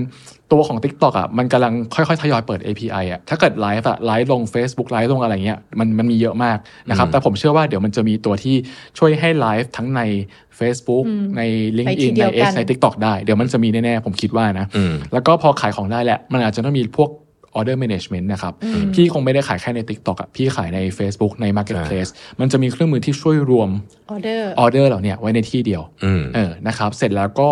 [0.52, 6.58] ตัวของ TikTok อะมันกำลังค่อยๆ ทยอยเปิด API อะถ้าเกิดไลฟ์อะไลฟ์ลง Facebook ไลฟ์ลงอะไรเงี้ยมันมันมีเยอะมาก
[6.88, 8.56] นะครับ แต่ผมเชื่อว่าเดี๋ยวมันจะมีตัวที่
[8.98, 10.00] ช่วยให้ไลฟ์ทั้งใน
[10.60, 11.04] Facebook
[11.36, 11.42] ใน
[11.86, 17.10] ไปที LinkedIn เดีในยวกั X นใน TikTok ได้ เดี๋ยวมันจะมีแน่ๆ ผมคิดว่านะอืมแล้วก็พอขายของได้แหละ มันอาจจะต้องมีพวก
[17.58, 18.52] order management นะครับ
[18.94, 23.70] พี่คงไม่ได้ขายแค่ใน TikTok อะพี่ขายใน Facebook ใน Marketplace มันจะมีเครื่องมือที่ช่วยรวม
[24.10, 27.50] ออเดอร์ออเดอร์เหล่าเนี้ยไว้ในที่เดียวอืมเออนะครับ เสร็จแล้วก็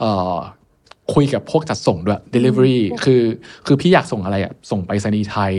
[0.00, 0.34] เอ่อ
[1.14, 3.22] คุยกับพวกจัดส่งด้วย delivery คือ
[3.66, 5.52] คือพี่อยากส่งอะไรอะส่งไปรษณีย์ไทย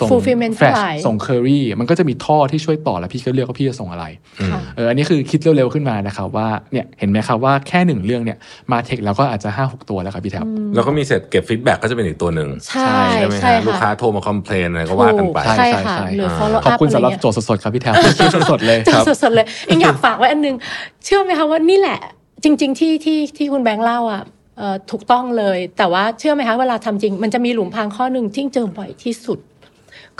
[0.00, 4.06] ส่ง fulfillment Flash เท่าไหร่ส่งเคอรี่มันก็จะมีท่อที่ช่วยต่อแล้วพี่ก็เลือกว่าพี่จะส่งอะไร
[4.52, 8.38] ค่ะเอออันนี้คือคิดเร็วๆขึ้นมานะครับว่าเนี่ยเห็นไหมครับว่าแค่หนึ่งเรื่องเนี่ย
[8.72, 20.56] Martech แล้วก็อาจจะ 5 6 ตัวแล้วครับพี่แท็บแล้วก็มีเสร็จเก็บ feedback ก็จะเป็นอีกตัวหนึ่งใช่ใช่ไหมใช่ฮะลูกค้าค่ะโทรมา complain อะไรก็ว่ากันไปถูกใช่ค่ะหรือ follow up ขอบคุณสำหรับอะไรเงี้ยโจทย์สดๆครับพี่แท็บคิดสดๆเลยเลยครับสดๆเลยเองอยากฝากไว้อันนึง
[21.04, 21.98] เชื่อไหมคะว่านี่แหละ
[22.44, 24.41] จริง ๆ ที่ที่ที่คุณแบงค์เล่าอะเอ่อ
[24.90, 29.38] ถูกต้องเลย แต่ว่าเชื่อไหมคะเวลาทำจริง มันจะมีหลุมพรางข้อหนึ่งที่เจอบ่อยที่สุด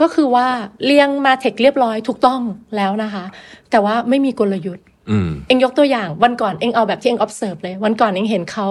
[0.00, 0.46] ก็คือว่า
[0.84, 2.40] เรียง Martech เรียบร้อยถูกต้อง
[2.76, 3.24] แล้วนะคะ
[3.70, 8.68] แต่ว่าไม่มีกลยุทธ์อืมเองยกตัวอย่างวันก่อนเองเอาแบบที่เอง observe เลย วันก่อนเองเห็นเขา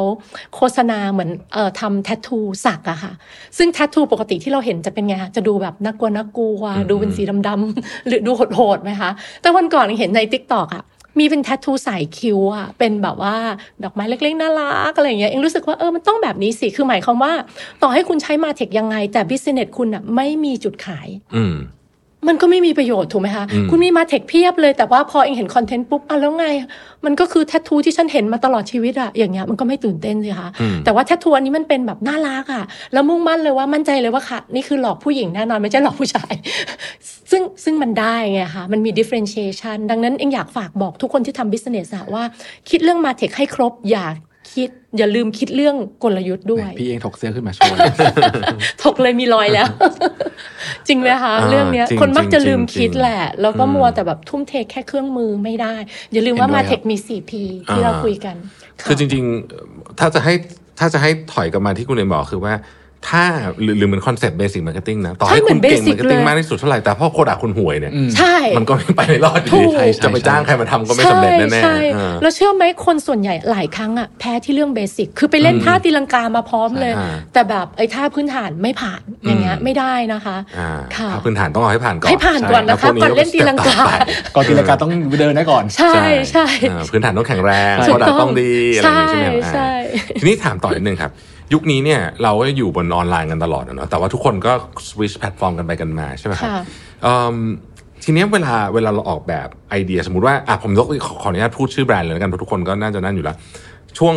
[0.56, 3.12] โฆษณาเหมือนเอ่อทำแท t ทูสักอะค่ะ
[3.58, 9.10] ซึ่งแท t ทูปกติที่เราเห็นจะเป็นไงคะจะดูแบบน่ากลัวน่ากลัวดูเป็นสีดำๆหรือดูโหดๆไหมคะ
[9.42, 10.84] แต่วันก่อนเองเห็นใน t ิ k t o k อะ
[11.20, 13.36] มีเป็นแททูสายคิ้วอะเป็นแบบว่า
[13.84, 17.34] ดอกไม้เล็กๆน่ารักอะไรอย่างเงี้ยเองรู้สึกว่าเออมันต้องแบบนี้สิ คือหมายความว่า
[17.82, 21.44] ต่อให้คุณใช้มาเทคยังไง แต่บิสเนสคุณอะไม่มีจุดขาย อื
[22.24, 26.48] มมันก็ไม่มีประโยชน์ถูกไหมคะอืมคุณมีมาเทคเพียบเลยแต่ว่าพอเองเห็นคอนเทนต์ปุ๊บอะแล้วไง
[27.06, 32.64] มันก็คือแทททูที่ฉันเห็นมาตลอดชีวิตอะอย่างเงี้ยมันก็ไม่ตื่นเต้นสิคะอืมแต่ว่าแทททูอันนี้มันเป็นแบบน่ารักอะ
[32.94, 36.34] แล้วมุ่งมั่นเลยว่ามั่นใจเลยว่าค่ะ นี่คือหลอกผู้หญิงแน่นอนไม่ใช่หลอกผู้ชาย
[37.32, 42.24] ซึ่งซึ่งมันได้ไงคะมันมี differentiation ดังนั้นเองอยากฝากบอกทุกคนที่ทำ business อะว่า
[42.70, 44.08] คิดเรื่องมาเทคให้ครบอย่า
[44.54, 47.78] คิด อย่าลืมคิดเรื่องกลยุทธ์ด้วย พี่เองถกเสื้อขึ้นมาโชว์
[48.84, 49.68] ถกเลยมีรอยแล้ว
[50.88, 55.76] จริงไหมคะอ่าเรื่องเนี้ยจริงคนมักจะลืมจริงคิดจริงแหละ แล้วก็อืมมัวแต่แบบทุ่มเทแค่เครื่องมือไม่ได้
[56.12, 57.32] อย่าลืมว่าเห็นด้วยมาเทคมี 4P
[57.70, 58.36] ที่อ่าเราคุยกัน
[58.86, 59.24] คือจริง
[59.62, 60.34] ๆ ถ้าจะให้
[60.80, 62.54] ถ้าจะให้ถอยกลับมาที่คุณเรนบอกคือว่า
[63.10, 63.24] ถ้า
[63.62, 83.92] หรือหรือเหมือนคอนเซ็ปต์เบสิ c มาร์เก็ตติ้งนะต่อให้ใช่เหมืคุอณนเก่ง basic มาร์เก็ตติ้งเลยมากที่สุดเท่าไหร่แต่พอโคดักคุณห่วยเนี่ยใช่มันก็ไม่ไปในรอดอยู่ถูดีกใช่ใช่จะไปจ้างใครมาทำก็ไม่สำเร็จแน่ใช่ๆอ่าแล้วเชื่อไหมคนส่วนใหญ่หลายครั้งอะแพ้ที่เรื่อง basic คือไปเล่นท่าตีลังกามาพร้อมเลยอ่าแต่แบบไอ้ท่าพื้นฐานไม่ผ่านอย่างเงี้ยอืมไม่ได้นะคะอ่าค่ะถ้าพื้นฐานต้องเอาให้ผ่านก่อนให้ผ่านก่อนใช่นะคะแล้วพวก่อนเล่นตีลังกาต่อไป
[84.36, 85.96] ก่อนตีลังกาต้องเดินได้ก่อน ใช่
[86.32, 91.12] ใช่อ่าพื้นฐานต้องแข็งแรงถูก product ต้องต้องดีอะไรอย่างงี้ใช่ไหมใช่อ่าทีนี้ถามต่อนิดนึงครับ
[91.54, 94.52] ยุคนี้เนี่ยเราก็อยู่บนออนไลน์กันตลอดอะเนาะแต่ว่าทุกคนก็
[94.90, 96.64] สวิชแพลตฟอร์มกันไปกันมาใช่ไหมครับค่ะ
[97.04, 97.36] เอิ่ม
[98.04, 103.36] ทีเนี้ยเวลาเวลาเราออกแบบไอเดียสมมติว่าอะผมยกขอขออนุญาตพูดชื่อแบรนด์เลยแล้วกันเพราะทุกคนก็น่าจะนั่นอยู่แล้ว
[103.98, 104.16] ช่วง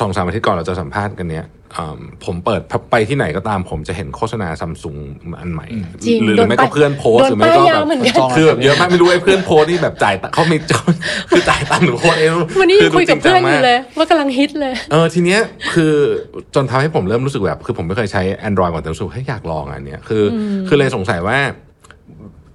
[0.00, 1.46] สองสามอาทิตย์ก่อนเราจะสัมภาษณ์กันเนี้ย
[1.78, 2.60] อืมผมเปิด
[2.90, 4.96] ไปที่ไหนก็ตามผมจะเห็นโฆษณาซัมซุง
[5.40, 5.66] อันใหม่
[6.04, 10.56] จริงหรือหโดรือนไม่ก็ป้ายเพื่อนโพสต์โดนหรือไม่ก็ป้ายแบยาบเหมือนกันคือแบบเยอะมากไม่รู้ไอ้เพื่อนโพสต์ที่แบบจ่ายตังค์เขามี
[11.30, 15.40] คือจ่ายตังค์หรือโพสต์เองวันนี้ยังคุยกับดูจริงจัเพื่องนอยู่มากเลย ว่ากำลังฮิตเลยเออทีเนี้ย
[15.74, 15.94] คือ
[16.54, 20.36] จนทำให้ผมเริ่มรู้สึกแบบ คือผมไม่เคยใช้ Android ก่อนแต่รู้สึกเฮ้ยอยากลองอันเนี้ยคืออ
[20.68, 21.38] คือเลยสงสัยว่า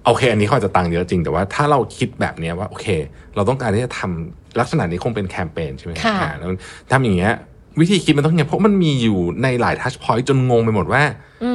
[0.08, 2.88] โอเค อันนี้เขาอาจจะตังค์เยอะจริง แต่ว่าถ้าเราคิดแบบเนี้ยว่าโอเค
[3.36, 6.50] เราต้องการที่จะทำลักษณะนี้คงเป็นแคมเปญใช่ไหมค่ะอ่าแล้ว
[6.92, 7.34] ทำอย่างเงี้ย
[7.80, 11.04] วิธีคิดมันต้องอย่างเงี้ยเพราะมันมีอยู่ในหลาย touchpoint จนงงไปหมดว่า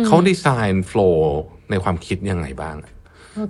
[0.06, 2.76] เขาดีไซน์ flow ในความคิดยังไงบ้าง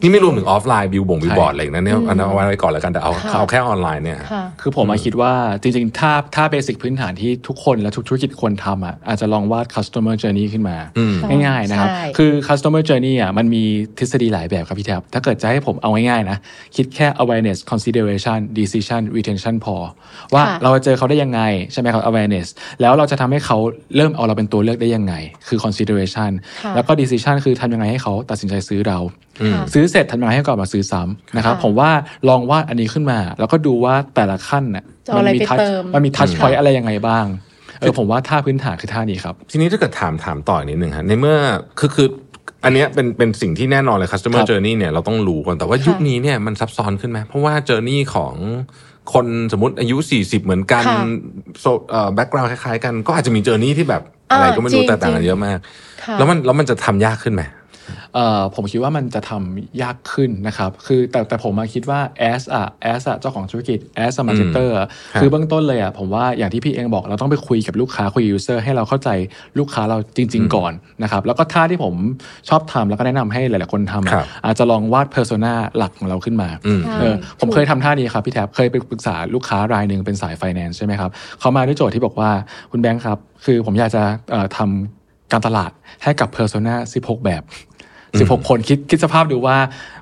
[0.00, 11.14] นี่ไม่รวมถึงออฟไลน์บิลบ่งบิลบอร์ดอะไรอย่างนั้นเนี่ยอันนั้นเอาไว้ก่อนแล้วกันแต่เอาค่ะเอาแค่ออนไลน์เนี่ยค่ะคือผมมาคิดว่าจริงๆ ถ้าถ้า basic พื้นฐานที่ทุกคนและทุกธุรกิจควรทำอะอาจจะลองวาด customer journey ขึ้นมาอืม
[11.46, 13.64] ง่ายๆนะครับใช่คือ customer journey อะมันมี
[13.98, 16.36] ทฤษฎีหลายแบบครับพี่แทบถ้าเกิดจะให้ผมเอาง่ายๆนะ
[16.76, 19.76] คิดแค่ awareness consideration decision retention พอ
[20.34, 21.40] ว่าค่ะเราจะเจอเขาได้ยังไง
[21.72, 22.46] ใช่ไหมครับ awareness
[22.80, 23.58] แล้วเราจะทำให้เขา
[23.96, 25.14] เริ่มเอาเราเป็นตัวเลือกได้ยังไง
[25.48, 26.30] คือ consideration
[26.64, 29.00] ค่ะแล้วก็ decision คือทำยังไงให้เขาตัดสินใจซื้อเรา
[29.31, 29.31] ค่ะ
[29.72, 31.90] ซื้อเสร็จทำยังไงให้กลับมาซื้อซ้ำนะครับค่ะผมว่า
[32.28, 37.26] ลองวาดอันนี้ขึ้นมา แล้วก็ดูว่าแต่ละขั้นน่ะจะเอาอะไรมีไปทัชเติมมันมีทัชค่ะพอยต์อะไรยังไงบ้าง
[37.80, 41.36] เออผมว่าท่าพื้นฐานคือท่านี้ครับ ทีนี้ถ้าเกิดถามถามต่ออีกนิดหนึ่งฮะในเมื่อ
[41.78, 42.08] คือคือ
[42.64, 48.34] อันเนี้ยเป็นเป็นสิ่งที่แน่นอนเลย customer ครับ journey เนี่ยเราต้องรู้ก่อนแต่ว่าค่ะยุคนี้เนี่ยมันซับซ้อนขึ้นไหมเพราะว่า journey ของ
[49.12, 51.02] คนสมมติอายุ 40 เหมือนกันค่ะ
[51.60, 55.58] โซเอ่อ background คล้ายๆกัน ก็อาจจะมี journey ที่แบบอะไรก็ไม่รู้จริงแต่ต่างกันจริงเยอะมาก
[56.04, 57.61] ค่ะแล้วมันแล้วมันจะทำยากขึ้นไหมเอ่อ
[58.54, 62.00] ผมคิดว่ามันจะทำยากขึ้นนะครับ คือแต่แต่ผมมาคิดว่า
[62.32, 64.88] as อะ as อะเจ้าของธุรกิจ as a marketer อะครับ
[65.20, 69.08] คือเบื้องต้นเลยอะผมว่าอย่างที่พี่เองบอกเราต้องไปคุยกับลูกค้าคุย user ให้เราเข้าใจ
[69.58, 70.72] ลูกค้าเราจริง ๆ ก่อน
[71.02, 71.94] นะครับแล้วก็ท่าที่ผม
[72.48, 81.10] ชอบทำแล้วก็แนะนำให้หลาย ๆ คนทำครัอะบอาจจะลองวาด persona หลักของเราขึ้นมาอืมใช่เออผมถูกเคยทำท่านี้ครับพี่แท็บเคยไปปรึกษาลูกค้ารายหนึ่งเป็นสายไฟแนนซ์ใช่ไหมครับ
[81.40, 82.30] เขามาด้วยโจทย์ที่บอกว่า
[82.70, 85.70] คุณแบงค์ครับ คือผมอยากจะเอ่อทำการตลาด
[86.02, 87.42] ให้กับ persona 16 แบบ
[88.20, 89.56] 16คนคิดคิดสภาพดูว่า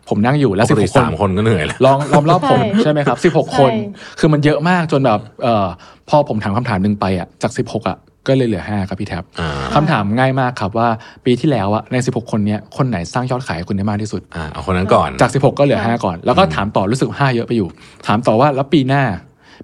[0.09, 5.67] ผมนั่งอยู่แล้วปกติ16คนสามคนก็เหนื่อยแล้วลองล้อมรอบผมใช่ใช่ไหมครับ16คนใช่คือมันเยอะมากจนแบบเอ่อ
[6.09, 10.89] พอผมถามคำถามหนึ่งไปอะจาก16อะก็เลยเหลือ5ครับพี่แท็บอ่าคำถามง่ายมากครับว่า
[11.25, 17.69] ปีที่แล้วอะใน 16 คนเนี้ยคนไหนสร้างยอดขายให้คุณได้มากที่สุดอ่าเอาคนนั้นก่อนจาก 16 ก็เหลือค่ะ5ก่อน แล้วก็ถามต่อรู้สึก 5 เยอะไปอยู่
[18.07, 19.05] ถามต่อว่าแล้วปีหน้า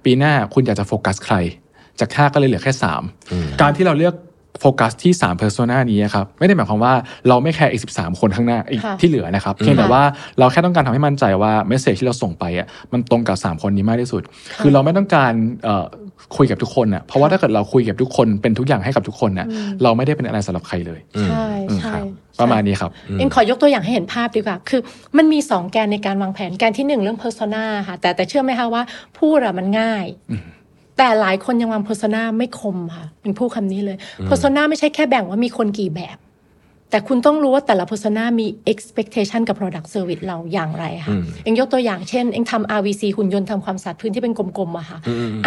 [0.04, 1.34] ปีหน้าคุณอยากจะโฟกัสใคร
[2.00, 2.72] จาก 5 ก็เลยเหลือแค่
[3.16, 4.14] 3 การที่เราเลือก
[4.60, 6.94] โฟกัสที่ 3 persona นี้ครับไม่ได้หมายความว่า
[7.28, 10.02] เราไม่แคร์อีก 13 คนข้างหน้าอีกค่ะที่เหลือนะครับเพียงแต่ว่า
[10.38, 14.22] เราแค่ต้องการทำให้มั่นใจว่า message ที่เราส่งไปอะมันตรงกับ 3 คนนี้มากที่สุด
[14.60, 15.32] คือเราไม่ต้องการ
[15.64, 15.84] เอ่อ
[16.36, 19.46] คุยกับทุกคนอะเพราะว่าถ้าเกิดเราคุยกับทุกคนเป็นทุกอย่างให้กับทุกคนน่ะ
[19.82, 22.04] เราไม่ได้เป็นอะไรสำหรับใครเลยใช่อืมใช่ครับ
[22.40, 24.80] ประมาณนี้ครับเองขอยกตัวอย่างให้เห็นภาพดีกว่า คือ
[25.16, 28.82] มันมีสองแกนในการวางแผนแกนที่หนึ่งเรื่อง persona ค่ะแต่แต่เชื่อไหมคะว่า
[29.18, 30.04] พูดอะมันง่าย
[30.98, 33.96] แต่หลายคนยังวาง persona ไม่คมค่ะเป็นพูดคำนี้เลย
[34.28, 36.18] persona ไม่ใช่แค่แบ่งว่ามีคนกี่แบบ
[36.90, 44.98] แต่คุณต้องรู้ว่าแต่ละ persona มี expectation กับ product service เราอย่างไรค่ะเองยกตัวอย่างเช่น เองทำ RVC หุ่นยนต์ทำความสะอาดพื้นที่เป็นกลมๆอะค่ะ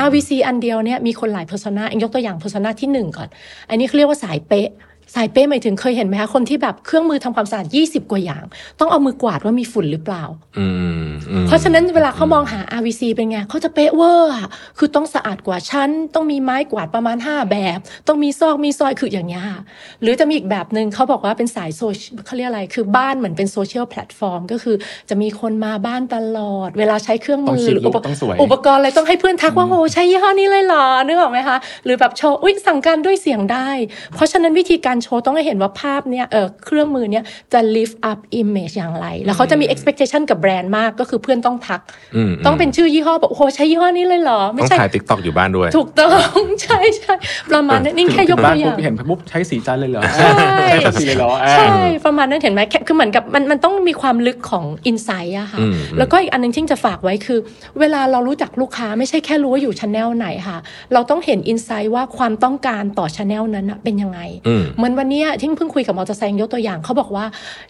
[0.06, 3.30] RVC อันเดียวเนี่ยมีคนหลาย persona เองยกตัวอย่าง persona ที่หนึ่งก่อน
[3.70, 4.70] อันนี้เขาเรียกว่าสายเป๊ะ
[5.16, 8.44] สายเป๊ะหมายถึงเคยเห็นไหมคะคนที่แบบเครื่องมือทำความสะอาด20 กว่าอย่าง
[8.80, 10.24] ต้องเอามือกวาดว่ามีฝุ่นหรือเปล่า
[10.60, 10.68] อื
[11.02, 14.48] มอืมเพราะฉะนั้นเวลาเขามองหา RVC เป็นไงเขาจะเป๊ะเวอร์อะ
[14.78, 19.60] คือต้องสะอาดกว่าฉัน ต้องมีไม้กวาดประมาณ 5 แบบ ต้องมีซอกมีซอยคืออย่างเงี้ยค่ะ
[20.02, 24.76] หรือจะมีอีกแบบหนึ่งเขาบอกว่าเป็นสายโซเชียลเขาเรียกอะไรคือบ้านเหมือนเป็นโซเชียลแพลตฟอร์มก็คือ
[25.10, 33.70] จะมีคนมาบ้านตลอด เวลาใช้เครื่องมืต้องอชิดหรืออุ๊ย look ต้องสวยอุปกรณ์อะไรต้องให้เพื่อนทักว่าโอ้ใช้ยี่ห้อนี้เลยเหรอนึกออกไหมคะหรือแบบโชว์อุ้ยสั่งการด้วยเสียงได้
[34.16, 37.24] เพราะฉะนั้นวิธีการโชว์ต้องให้เห็นว่าภาพเนี้ยเออเครื่องมือเนี้ย
[37.54, 41.82] จะ lift up image อย่างไร แล้วเขาจะมี expectation กับแบรนด์มากก็คือเพื่อนต้องทัก
[42.16, 47.14] อืมต้องเป็นชื่อยี่ห้อบอกโอ้โหใช้ยี่ห้อนี้เลยเหรอ ไม่ต้องใช่ถ่ายติ๊กต็อกอยู่บ้านด้วย ถูกต้องใช่ใช่
[47.52, 50.30] ประมาณนั้นนี่แค่ยกถึงตับ้านวอปุ๊ย่าบงเห็นปุ๊บใช้สีจันทร์เลยเหรอใช่
[50.70, 51.76] ใช้แต่สีเลยเหรออ่าใช่
[52.06, 57.40] ประมาณนั้นเห็นไหมแค่คือเหมือนกับมันมันต้องมีความลึกของอินไซต์อะค่ะอืมแล้วก็อีกอันหนึงที่จะฝากไว้คือ
[57.80, 60.58] เวลาเรารู้จักลูกค้าไม่ใช่แค่รู้ว่าอยู่ชแนลไหนค่ะ
[60.94, 67.26] เราต้องเห็นอินไซต์ว่าความต้องการต่อชแนลนั้นอะเป็นยังไงอืมเหมือนวันเนี้ยที่เพิ่งคุยกับมอเตอร์ไซค์ยกตัวอย่างเขาบอกว่า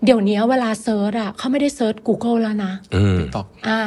[0.06, 3.80] เดี๋ยวนี้เวลา search อะเขาไม่ได้ search Google แล้วนะอืมต็อกอ่า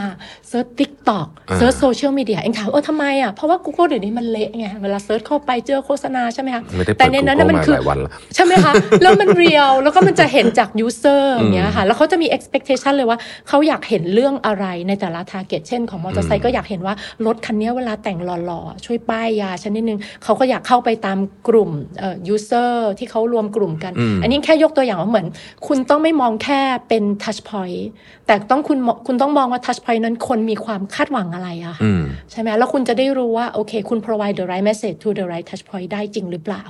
[0.48, 8.72] search TikTok อ่า search โซเชียลมีเดียเองถามเออทำไมอะเพราะว่า Google เดี๋ยวนี้มันเละไงเวลา search เข้าไปเจอโฆษณาใช่ไหมคะไม่ได้เปิดแต่ในนั้นน่ะ Google มันคือมาหลายวันแล้วใช่ไหมคะ
[9.02, 13.18] แล้วมัน real แล้วก็มันจะเห็นจาก user อย่างเงี้ยค่ะแล้วเขาจะมี expectation เลยว่า
[13.48, 16.94] เขาอยากเห็นเรื่องอะไรในแต่ละ target เช่นของมอเตอร์ไซค์ก็อยากเห็นว่า
[17.26, 21.18] รถคันนี้เวลาแต่งหล่อๆช่วยป้ายยาฉันนิดนึงเขาก็อยากเข้าไปตาม
[21.48, 25.26] กลุ่มเอ่อ user ที่เขารวมกลุ่มกันอืมอันนี้แค่ยกตัวอย่างว่าเหมือน
[25.66, 27.82] คุณต้องไม่มองแค่เป็น touch point
[28.26, 35.88] แต่ต้องคุณมองคุณต้องมองว่า touch point นั้นคนมีความคาดหวังอะไรอะค่ะอืมใช่ไหมแล้วคุณจะได้รู้ว่า โอเค คุณ provide the right message to the right touch point
[35.92, 36.62] ได้จริงหรือเปล่า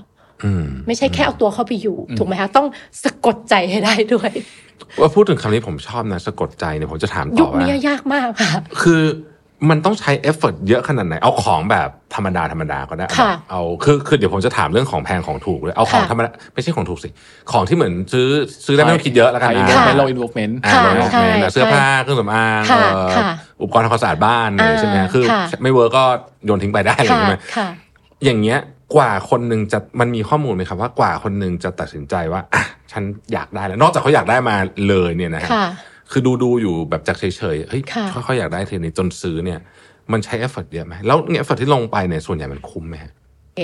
[0.45, 2.67] อืมไม่ใช่แค่เอาตัวเข้าไปอยู่ ถูกไหมคะต้อง
[3.05, 4.31] สะกดใจให้ได้ด้วย
[5.01, 8.51] ว่าพูดถึงคำนี้ผมชอบนะ สะกดใจเนี่ยผมจะถามยุต่คอว่านี้ยากมากค่ะ
[8.83, 9.03] คือ
[9.71, 17.09] มันต้องใช้เอฟเฟกเยอะขนาดไหน เอาของแบบธรรมดาธรรมดาก็ได้ค่ะเอาคือคือเดี๋ยวผมจะถามเรื่องของแพงของถูกเลย เอาของค่ะธรรมดาไม่ใช่ของถูกสิ
[17.53, 18.29] ของที่เหมือนซื้อ
[18.67, 23.25] ซื้อได้ไม่ต้องคิดเยอะแล้วกันไฮนะอินค่ะเวสเมนต์ low involvement อ่าค่ะลองใช่แมนนะเสื้อผ้าเครื่องสำอางค่ะเอ่อค่ะ
[23.61, 26.05] อุปกรณ์ทำความสะอาดบ้านอะไรอ่าใช่ไหมคือค่ะไม่ work ก็
[26.45, 27.69] โยนทิ้งไปได้เลยค่ะใช่ไหมค่ะ
[28.25, 28.59] อย่างเงี้ย
[28.95, 33.03] กว่าคนหนึ่งจะมันมีข้อมูลไหมครับว่ากว่าคนหนึ่งจะตัดสินใจว่าอะฉัน
[33.33, 34.57] อยากได้แล้ว นอกจากเขาอยากได้มา
[34.89, 35.51] เลยเนี่ยนะฮะ
[36.13, 39.59] ค่ะคือดูดูอยู่แบบจากเฉยๆเฮ้ยค่ะเขาอยากได้ทีนี้จนซื้อเนี่ย
[40.13, 43.13] มันใช้เอฟเฟกเยอะไหมแล้วเนี่ยเอฟเฟกที่ลงไปเนี่ยส่วนใหญ่มันคุ้มไหมฮะ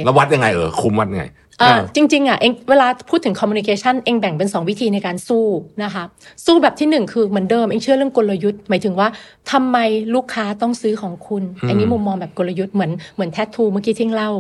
[0.05, 1.27] แล้ววัดยังไงเออคุ้มวัดยังไง
[1.61, 5.47] เอ่อจริงๆอะเองเวลาพูดถึง communication เองแบ่งเป็น 2 วิธีในการสู้
[5.85, 6.05] นะคะ
[6.47, 9.09] สู้แบบที่ 1 คือเหมือนเดิมเองเชื่อเรื่องกลยุทธ์หมายถึงว่า
[9.53, 9.77] ทำไม
[10.15, 14.31] ลูกค้าต้องซื้อของคุณ อันนี้มุมมองแบบกลยุทธ์เหมือนเหมือนแท็บพูดเมื่อกี้ที่เล่า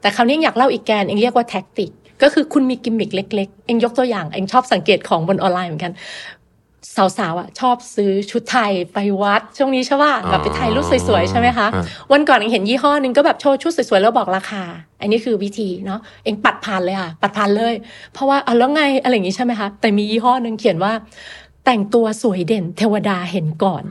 [0.00, 1.90] แต่คราวนี้อยากเล่าอีกแกนเองเรียกว่า tactic
[2.22, 5.92] ก็คือคุณมีกิมมิคเล็ก ๆ เองยกตัวอย่างเองชอบสังเกตของบนออนไลน์เหมือนกัน
[6.96, 14.62] สาวๆอะชอบซื้อชุดไทยไปวัด ช่วงนี้ใช่ป่ะแบบไปถ่ายรูปสวยๆ ใช่ไหมคะอ่าวันก่อนเองเห็นยี่ห้อหนึ่งก็แบบโชว์ชุดสวยๆ แล้วบอกราคา
[15.00, 17.74] อันนี้คือวิธีเนาะเองปัดผ่านเลยค่ะปัดผ่านเลย
[18.12, 20.92] เพราะว่าเอาแล้วไงอะไรอย่างงี้ใช่ไหมคะ แต่มียี่ห้อหนึ่งเขียนว่า
[21.70, 23.84] แต่งตัวสวยเด่นเทวดาเห็นก่อน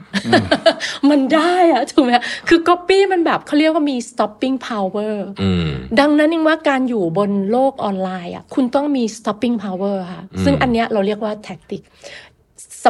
[1.09, 2.11] มันได้อะถูกไหม
[2.47, 5.67] คือก๊อปปี้มันแบบเขาเรียกว่ามี stopping power อืม
[5.99, 11.81] ดังนั้นเองว่าการอยู่บนโลกออนไลน์อะคุณต้องมี stopping power ค่ะซึ่งอันเนี้ยเราเรียกว่า tactic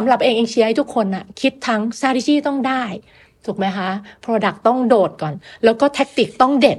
[0.00, 2.82] สำหรับเองเองเชียร์ให้ทุกคนอะคิดทั้ง strategy ต้องได้
[3.44, 3.88] ถูกไหมคะ
[4.24, 5.34] product ต้องโดดก่อน
[5.64, 6.78] แล้วก็ tactic ต้องเด็ด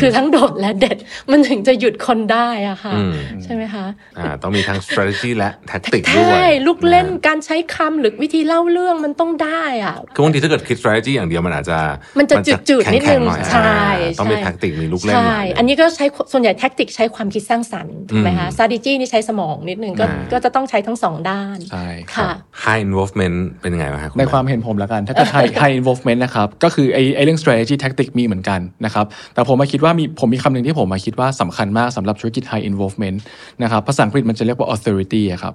[0.00, 0.98] คือทั้งโดดและเด็ด
[1.30, 3.86] มันถึงจะหยุดคนได้อะค่ะอืมใช่ไหมคะ
[4.18, 11.78] อ่าต้องมีทั้ง strategy และ tactic ด้วใช่ยลูกเล่นนะฮะการใช้คำหรือวิธีเล่าเรื่องมันต้องได้อะคือบางทีถ้าเกิดคิด strategy อย่างเดียวมันอาจจะ
[12.18, 12.36] มันจะ
[12.68, 22.30] จืดๆนิดนึงแข็ๆหอยใช่อ่าต้องมีใช่ tactic มีลูกเล่นหใช่น่อยอันนี้ก็ใช้ส่วนใหญ่แท็กติกใช้ความคิดสร้างสรรค์ถูกไหมคะอืม strategy นี่ใช้สมองนิดนึงก็อ่าก็จะต้องใช้ทั้งสองด้านใช่ค่ะ
[22.64, 33.18] high involvement เป็นยังไงบ้างครับณในแความเห็นผมแล้วกันถ้าเกิด high high involvement นะครับก็คือไอไอเรื่อง strategy tactic มีเหมือนกันนะครับแต่ผมมาคิดว่ามีผมมีคำหนึ่งที่ผมมาคิดว่าสำคัญมากสำหรับธุรกิจ high involvement
[33.62, 35.54] นะครับภาษาอังกฤษมันจะเรียกว่า authority อะครับ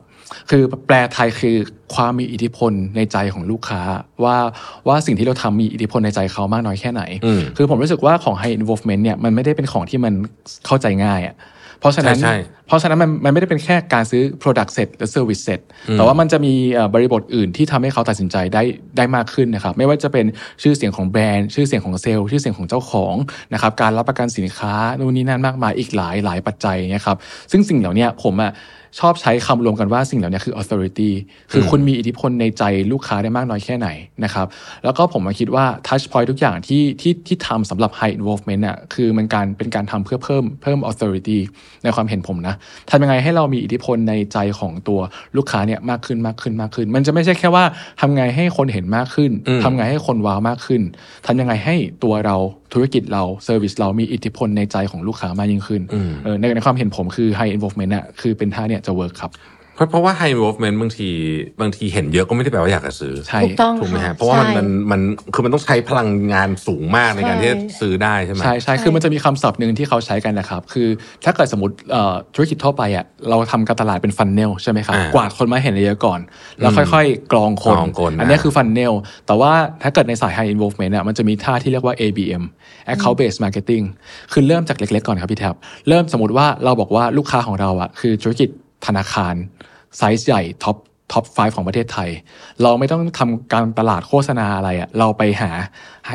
[0.50, 1.56] คือแปลไทยคือ
[1.96, 3.82] ความมีอิทธิพลในใจของลูกค้า
[4.24, 4.38] ว่า
[4.88, 10.14] ว่าสิ่งที่เราทำมีอิทธิพลในใจเขามากน้อยแค่ไหนอืมคือผมรู้สึกว่าของ high involvement เนี่ยมันไม่ได้เป็นของที่มัน
[10.66, 11.36] เข้าใจง่ายอะ
[11.80, 12.36] เพราะฉะนั้นใช่ใช่
[12.68, 15.60] เพราะฉะนั้นมันมันไม่ได้เป็นแค่การซื้อ product เสร็จหรือ service เสร็จ
[15.94, 18.64] แต่ว่ามันจะมีเอ่อบริบทอื่นที่ทำให้เขาตัดสินใจได้
[18.98, 20.26] ได้มากขึ้นนะครับ ไม่ว่าจะเป็น
[20.62, 23.16] ชื่อเสียงของแบรนด์ ชื่อเสียงของเซลล์ ชื่อเสียงของเจ้าของ
[23.54, 27.18] นะครับการรับประกันสินค้านู่นนี่นั่นมากมายอีกหลายหลายปัจจัยนะครับ
[27.52, 28.52] ซึ่งสิ่งเหล่าเนี้ยผมอะ
[29.00, 31.12] ชอบใช้คำรวมกันว่าสิ่งเหล่านี้คือ authority
[31.52, 33.90] คือคุณมีอิทธิพลในใจลูกค้าได้มากน้อยแค่ไหน
[34.24, 34.48] นะครับ
[34.84, 41.40] แล้วก็ผมมาคิดว่า touch point ทุกอย่างที่ที่ที่ทำสำหรับ high involvement อะคือมันการเป็นการทำเพื่อเพิ่มเพิ่ม authority
[41.84, 42.56] ในความเห็นผมนะ
[42.90, 45.00] ทำยังไงให้เรามีอิทธิพลในใจของตัว
[45.38, 47.64] ลูกค้าเนี่ยมากขึ้นมากขึ้นมากขึ้น มันจะไม่ใช่แค่ว่า
[48.02, 49.32] ทำไงให้คนเห็นมากขึ้น
[49.64, 50.82] ทำไงให้คนว้าวมากขึ้น
[51.26, 52.38] ทำยังไงให้ตัวเรา
[52.74, 55.82] ธุรกิจเรา service เรามีอิทธิพลในใจของลูกค้ามากยิ่งขึ้น
[56.24, 59.32] เออในในความเห็นผมคือ high involvement อะคือเป็นท่าเนี่ยจะเวิร์กครับ
[59.80, 61.10] เพราะเพราะว่า high involvement บางที
[61.62, 65.02] บางทีเห็นเยอะก็ไม่ได้แปลว่าอยากจะซื้อใช่ถูกต้องถูกไหมค่ฮะเพราะว่ามันใช่มันมัน
[65.34, 70.88] คือมันต้องใช้พลังงานสูงมากในการใช่ที่จะซื้อได้ใช่ไหมใช่ใช่คือมันจะมีคำศัพท์หนึ่งที่เขาใช้กันนะครับ คือ
[71.26, 76.20] ถ้าเกิดสมมติเอ่อธุรกิจทั่วไปอะเราทำการตลาดเป็น funnel ใช่ไหมครับอ่ากวาดคนมาเห็นเยอะๆก่อน
[76.60, 78.94] แล้วค่อยๆ กรองคนกรองคนนะอันนี้คือ funnel
[79.28, 79.52] แต่ว่า
[79.84, 82.44] ถ้าเกิดในสาย high involvement อะมันจะมีท่าที่เรียกว่า ABM
[82.94, 83.84] account based marketing
[84.32, 85.56] คือเริ่มจากเล็กๆก่อนครับพี่แท็บ
[85.90, 88.50] เริ่มสมมติว่าเราบอกว่าลูกค้าของเราอะคือธุรกิจ
[88.88, 89.36] ธนาคาร
[89.98, 90.78] ไซส์ใหญ่ท็อป
[91.14, 92.10] ท็อป 5 ของประเทศไทย
[92.64, 95.50] เราไม่ต้องทำการตลาดโฆษณาอะไรอะ่ะเราไปหา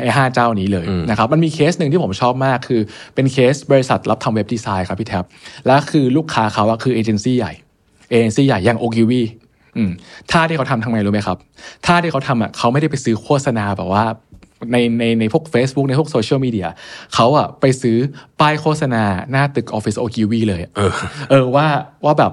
[0.01, 2.81] ไอ้ห้าเจ้านี้เลยนะครับ มันมีเคสหนึ่งที่ผมชอบมากคือ
[3.15, 5.23] เป็นเคสบริษัทรับทำ web design ครับพี่แท็บ
[5.67, 7.53] และคือลูกค้าเขาอะคือเอเจนซี่ใหญ่
[8.09, 9.21] เอเจนซี่ใหญ่อย่างโอกิวี
[10.31, 11.37] ท่าที่เขาทำทำไงรู้ไหมครับ
[11.85, 14.05] ท่าที่เขาทำอะเขาไม่ได้ไปซื้อโฆษณาแบบว่า
[14.71, 16.67] ในในในพวก Facebook ในพวกโซเชียลมีเดีย
[17.15, 17.97] เขาอะไปซื้อ
[18.39, 20.91] ป้ายโฆษณาหน้าตึกออฟฟิศโอกิวีเลยอะเออ
[21.29, 21.67] เออว่า
[22.05, 22.31] ว่าแบบ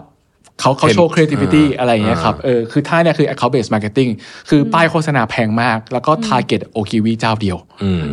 [0.61, 4.11] เขาเขาเห็นโชว์ creativity อ่าอะไรอย่างเงี้ยครับเออคือท่าเนี่ยคือ account based marketing
[4.49, 7.59] คือป้ายโฆษณาแพงมาก แล้วก็ target โอกิวีเจ้าเดียว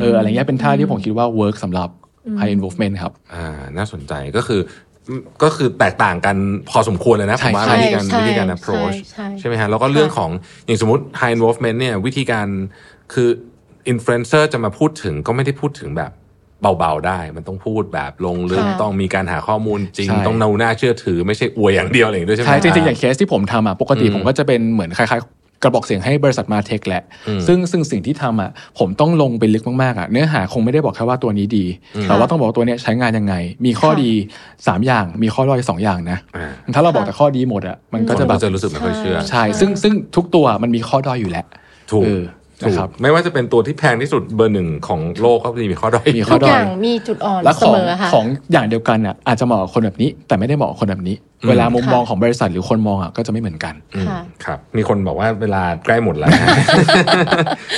[0.02, 1.90] เอออะไรเงี้ยเป็นท่าที่ผมคิดว่า work สำหรับ
[2.40, 4.62] high involvement ครับอ่าน่าสนใจก็คือ
[5.44, 6.36] ก็คือแตกต่างกัน
[6.70, 10.30] พอสมควรเลยนะผใช่มว่าใช่วิธีการใช่วิธีการใช่ approach ใช่ใช่ไหมฮะแล้วก็เรื่องของ
[10.66, 12.48] อย่างสมมติ high involvement เนี่ยวิธีการ
[13.14, 13.30] คือ
[13.92, 16.12] influencer จะมาพูดถึงก็ไม่ได้พูดถึงแบบ
[16.62, 27.04] เบาๆได้ มันต้องพูดแบบลงลึกค่ะต้องมีการหาข้อมูลจริงใช่ต้องเนาหน้าเชื่อถือไม่ใช่อวยอย่างเดียวอะไรอย่างนี้ด้วยใช่ไหมใช่จริงๆอย่างเคสที่ผมทำอะปกติผมก็จะเป็นเหมือนคล้ายๆ กระบอกเสียงให้บริษัทมาเทคแหละ
[27.48, 28.50] ซึ่งซึ่งสิ่งที่ทำอะ
[28.80, 31.66] ผมต้องลงไปลึกมากๆอะเนื้อหาคงไม่ได้บอกแค่ว่าตัวนี้ดี
[32.04, 33.36] แต่ว่าต้องบอกว่าตัวเนี้ยใช้งานยังไง
[33.66, 34.12] มีข้อดี
[34.48, 41.46] 3 อย่างมีข้อด้อยสองอย่างนะอ่าถ้าเราบอกแต่ข้อดีหมดอะมันก็คนจะแบก็บจะรู้สึกไม่ค่อยเชื่อใช่ซึ่งซึ่งทุกตัวมันมีข้อด้อยอยู่แล้ว
[41.92, 51.16] ถูกเออถู นะกครับไม่ว่าจะเป็นตัวที่แพงที่สุดเบอร์หนึ่งของโลกก็มีข้อด้อยมีข้ทุอกด้ออยย่างมีจุดอ่อนแล้วเสของมอค่ะของอย่างเดียวกันอะอาจจะเหมาะกับคนแบบนี้ แต่ไม่ได้เหมาะกับคนแบบนี้
[51.50, 53.74] เวลามุมมองของบริษัทหรือคนมองอะก็จะไม่เหมือนกัน
[54.08, 56.48] ค่ะครับ มีคนบอกว่าเวลาใกล้หมดแล้วนะ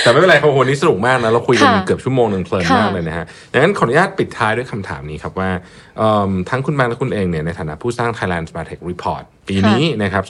[0.02, 5.50] แต่ไม่เป็นไรครับวันนี้สนุกมากนะเราคุยกันค่ะเกือบชั่วโมงหนึ่งเพลินค่ะมากเลยนะฮะดังนั้นขออนุญาตปิดท้ายด้วยคำถามนี้ครับว่า
[5.98, 10.24] เอิ่มทั้งคุณแบงค์และคุณเองเนี่ยในฐานะผู้สร้าง Thailand Smart Tech Report ปีนี้นะครับ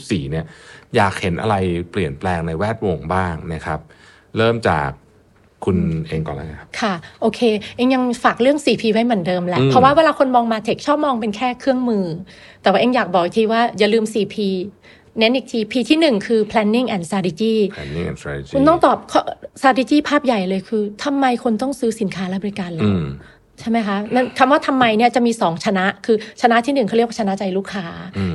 [0.00, 0.44] 2024 เนี่ย
[0.96, 1.56] อยากเห็นอะไร
[1.90, 3.80] เปลี่ยนแปลงในแวดวงบ้างนะครับ
[4.36, 4.88] เริ่มจาก
[5.64, 5.76] คุณ
[6.08, 7.40] เองก่อนเลยครับค่ะ โอเค
[7.76, 12.04] เองยังฝากเรื่อง 4P ไว้เหมือนเดิมแหละอืมเพราะว่าเวลาคนมองมาเทคชอบมองเป็นแค่เครื่องมือ
[12.62, 14.36] แต่ว่าเองอยากบอกอีกทีว่าอย่าลืม 4P
[15.18, 19.20] เน้นอีกที P ที่หนึ่งคือ planning and strategy planning and strategy คุณต้องตอบข้อ
[19.60, 23.04] strategy ภาพใหญ่เลยคือทำไมคนต้องซื้อสินค้าและบริการเราอืม
[23.60, 27.86] ใช่ไหมคะนั่นคำว่าทำไมเนี่ยจะมีสองชนะ คือชนะที่หนึ่งเขาเรียกว่าชนะใจลูกค้า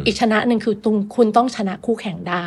[0.05, 2.45] อีกชนะหนึ่งคือตุงคุณต้องชนะคู่แข่งได้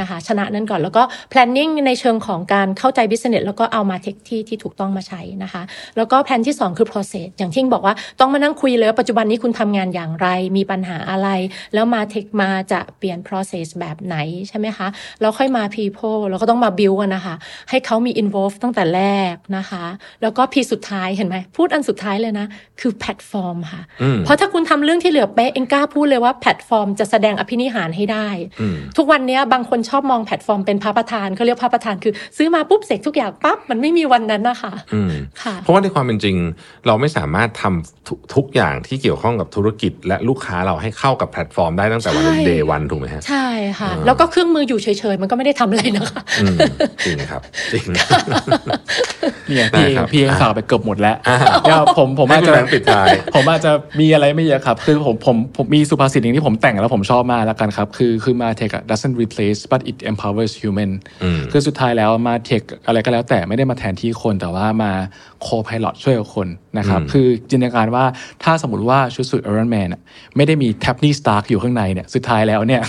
[0.00, 1.02] นะคะ ชนะนั้นก่อนแล้วก็
[1.32, 5.62] planning ในเชิงของการเข้าใจ business แล้วก็เอามาเทคที่ที่ถูกต้องมาใช้นะคะ
[5.96, 11.28] แล้วก็แผนที่ 2 คือ process อย่างที่บอกว่าต้องมานั่งคุยเลยว่าปัจจุบันนี้คุณทำงานอย่างไร มีปัญหาอะไร
[11.74, 14.16] แล้ว Martech มาจะเปลี่ยน process แบบไหน
[14.48, 14.88] ใช่ไหมคะ
[15.20, 17.34] แล้วค่อยมา people แล้วก็ต้องมา build กันนะคะ
[17.70, 19.02] ให้เขามี involve ตั้งแต่แร
[19.32, 19.84] กนะคะ
[20.22, 22.46] แล้วก็ P สุดท้ายเห็นไหมพูดอันสุดท้ายเลยนะ
[22.80, 23.82] คือแพลตฟอร์มค่ะ
[24.24, 28.28] เพราะถ้าคุณทำเรื่องที่เหลือเป๊ะเองกล้าพูดเลยว่าแพลตฟอร์มจะแสดงอภินิหารให้ได้
[28.96, 36.36] ทุกวันนี้บางคนชอบมองแพลตฟอร์มเป็นพระประธานเขาเรียกพระประธานคือ ซื้อมาปุ๊บเสร็จทุกอย่างปั๊บมันไม่มีวันนั้นนะคะอืมค่ะ เพราะว่าในความเป็นจริง
[36.86, 43.48] เราไม่สามารถทำทุกทุกอย่างที่เกี่ยวข้องกับธุรกิจ และลูกค้าเราให้เข้ากับแพลตฟอร์มได้ตั้งแต่วันใช่ day one ถูกไหมฮะใช่
[43.80, 46.56] ค่ะแล้วก็เครื่องมืออยู่เฉยๆมันก็ไม่ได้ทำอะไรนะคะอืม
[47.04, 47.42] จริงครับ
[47.72, 47.86] จริง
[49.48, 60.90] เนี่ยพี่ได้ครับพี่เองอะฝากไปเกือบหมดแล้วอ่าเดี๋ยวผมผมให้อาจคุณจะแบงค์ปิดท้ายผมอาจจะมีอะไรไม่เยอะครับ คือผมผมผมมีสุภาษิตหนึ่งที่ผมแต่งแล้วผมชอบมากแล้วกันครับ คือคือ Martech doesn't replace but it empowers human
[61.52, 64.92] คือสุดท้ายแล้ว Martech อะไรก็แล้วแต่ไม่ได้มาแทนที่คนแต่ว่ามา
[65.46, 68.04] co-pilot ช่วยกับคนนะครับคือจินตนาการว่า
[68.44, 70.00] ถ้าสมมติว่าชุดสูท Iron Man อะ
[70.36, 72.82] ไม่ได้มีโทนี่สตาร์กอยู่ข้างในเนี่ยสุดท้ายแล้วเนี่ย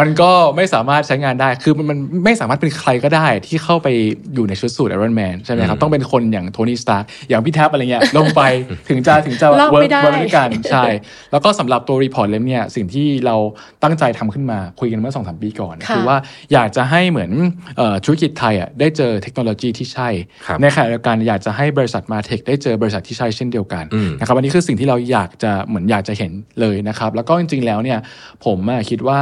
[0.00, 3.88] มันก็ไม่สามารถใช้งานได้คือมันมันไม่สามารถเป็นใครก็ได้ที่เข้าไป
[4.34, 8.42] อยู่ในชุดสูท Iron Man ใช่ไหมครับต้องเป็นคนอย่างโทนี่สตาร์กอย่างพี่แท็บอะไรเงี้ยลงไป
[8.88, 10.84] ถึงจะถึงจะรอด work ไม่ได้ work ด้วยกันใช่
[11.32, 13.36] แล้วก็สำหรับตัว report เล่มเนี่ยสิ่งที่เรา
[13.82, 16.16] ตั้งใจทำขึ้นมาคุยกันเมื่อสองสามปีก่อนค่ะคือว่า
[16.52, 17.30] อยากจะให้เหมือน
[17.76, 20.08] เอ่อธุรกิจไทยอะได้เจอเทคโนโลยีที่ใช่
[20.46, 27.98] ครับในขณะเดียวกันอยากจะให้บริษัท Martech ได้เจอบริษัทที่ใช่เช่นเดียวกันอืมนะครับอันนี้คือสิ่งที่เราอยากจะเหมือนอยากจะเห็นเลยนะครับ แล้วก็จริง ๆ แล้วเนี่ย
[28.44, 29.20] ผมอะคิดว่า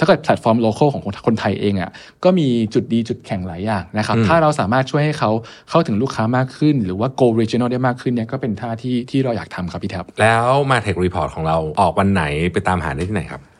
[0.00, 1.90] ถ้าเกิดแพลตฟอร์ม local ของคนคนไทยเองอะ
[2.24, 5.30] ก็มีจุดดีจุดแข็งหลายอย่างนะครับอืมถ้าเราสามารถช่วยให้เขา
[5.70, 12.22] เข้าถึงลูกค้ามากขึ้น หรือว่า go regional ได้มากขึ้นเนี่ยก็เป็นท่าที่ที่เราอยากทำครับพี่แท็บแล้ว Martech report ของเราออกวันไหน
[12.52, 13.55] ไปตามหาได้ที่ไหนครับอ่า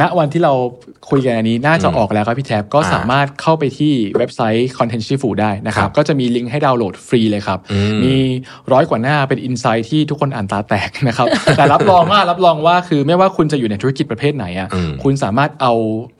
[0.00, 0.52] ณวันที่เรา
[1.10, 8.14] คุยกันอันนี้น่าจะอืมออกแล้วครับพี่แท็บก็อ่าสามารถเข้าไปที่เว็บไซต์ Content Shifu ได้นะครัครับก็จะมีลิงก์ให้ดาวน์โหลดฟรีเลยครับอืมมี
[8.72, 11.26] ร้อยกว่าหน้าเป็น insight ที่ทุกคนอ่านตาแตกนะครับ
[11.56, 15.72] แต่รับรองว่ารับรองว่าคือไม่ว่าคุณจะอยู่ในธุรกิจประเภทไหนอะอืมคุณสามารถเอา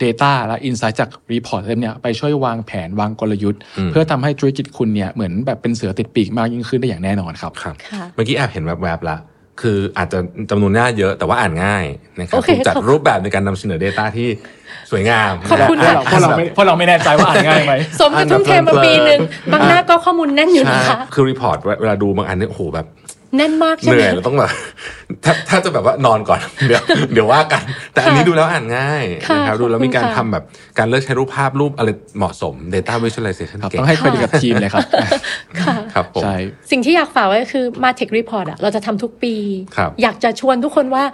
[0.02, 9.16] Data และ Insight จาก report เล่มเนี้ยไปช่วยวางแผนวางกลยุทธ์อืมเพื่อทำให้ธุรกิจคุณเนี่ยเหมือนแบบเป็นเสือติดปีกมากยิ่งขึ้นได้อย่างแน่นอนครับครับค่ะเมื่อกี้แอบเห็นแวบๆละ
[9.60, 10.18] คืออาจจะ
[10.50, 11.84] จำนวนหน้าเยอะแต่ว่าอ่านง่าย
[12.18, 14.28] นะครับโอเคถูกจัดขอบรูปแบบในการนำเสนอ Data ที่
[14.90, 19.20] สวยงามขอบคุณเพราะเราเพราะเราไม่เพราะเราไม่แน่ใจว่าอ่านง่ายไหมสมกับทุ่มเทมาปีหนึ่ง
[19.52, 22.86] บางหน้าก็ข้อมูลแน่นอยู่ใช่นะคะคือ report เวลาดูบางอันเนี่ยโอ้โหแบบ
[23.36, 24.50] แน่นมากเหใช่ไหมเราต้องแบบ
[25.24, 27.62] ถ้าถ้าจะแบบว่านอนก่อนเดี๋ยวเดี๋ยวว่ากัน
[27.92, 30.44] แต่อันนี้ดูแล้วอ่านง่ายค่ะนะครับดูแล้วมีการขอบคุณทำค่ะแบบ
[30.78, 34.86] การเลือกใช้รูปภาพรูปอะไรเหมาะสม Data Visualization ครับเก่งต้องให้เครดิตกับทีมเลยครับ
[35.60, 36.36] ค่ะครับผมใช่
[36.70, 39.34] สิ่งที่อยากฝากไว้ก็คือมา Tech Report อะเราจะทำทุกปี
[39.76, 41.04] ครับอยากจะชวนทุกคนว่า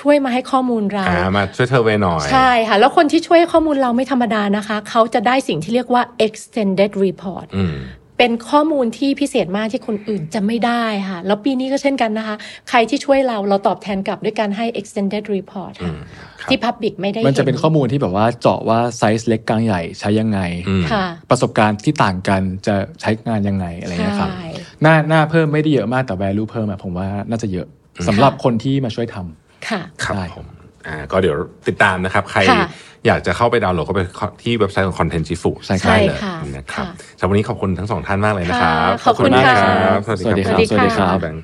[0.00, 7.74] ช่วยมาให้ข้อมูลเราอ่ามาช่วยเธอเวหน่อย ใช่ค่ะ แล้วคนที่ช่วยให้ข้อมูลเราไม่ธรรมดานะคะ เขาจะได้สิ่งที่เรียกว่า extended report อืม
[8.18, 12.36] เป็นข้อมูลที่พิเศษมากที่คนอื่นจะไม่ได้ค่ะ แล้วปีนี้ก็เช่นกันนะคะ
[12.68, 15.94] ใครที่ช่วยเราเราตอบแทนกลับด้วยการให้ extended report ค่ะ
[16.40, 24.44] ครับที่ public ไม่ได้ มันจะเป็นห็ข้อมูลที่แบบว่าเจาะว่าไซส์เล็กกลางใหญ่ใช้ยังไงอืมค่ะประสบการณ์ที่ต่างกันจะใช้งานยังไงอะไรเงี้ยครับใช่
[24.82, 27.66] หน้าหน้าเพิ่มไม่ได้เยอะมากแต่ value เพิ่มอะผมว่าน่าจะเยอะ
[28.08, 30.46] สำหรับคนที่มาช่วยทำค่ะครับได้ผม
[30.86, 31.36] อ่าก็เดี๋ยว
[31.68, 32.68] ติดตามนะครับ ใครค่ะ
[33.06, 34.00] อยากจะเข้าไปดาวน์โหลดก็ไป
[34.42, 41.42] ที่เว็บไซต์ของ Content Chifu ใช่ครับได้เลยใช่ค่ะนะครับค่ะสำหรับวันนี้ขอบคุณทั้งสองท่านมากเลยนะครับค่ะขอบคุณมากค่ะครับสวัสดีครับ สวัสดีครับสวัสดีค่ะแบงค์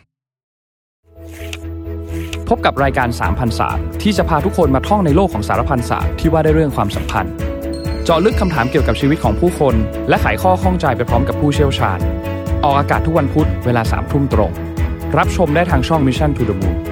[2.48, 7.32] พบกับรายการสามพันศาสตร์ที่จะพาทุกคนมาท่องในโลกของสารพันศาสตร์ที่ว่าด้วยเรื่องความสัมพันธ์
[8.04, 9.74] เจาะลึกคำถามเกี่ยวกับชีวิตของผู้คน
[10.08, 11.98] และไขข้อข้องใจไปพร้อมกับผู้เชี่ยวชาญ
[12.64, 14.52] ออกอากาศทุกวันพุธเวลาสามทุ่มตรง
[15.18, 16.91] รับชมได้ทางช่อง Mission to the Moon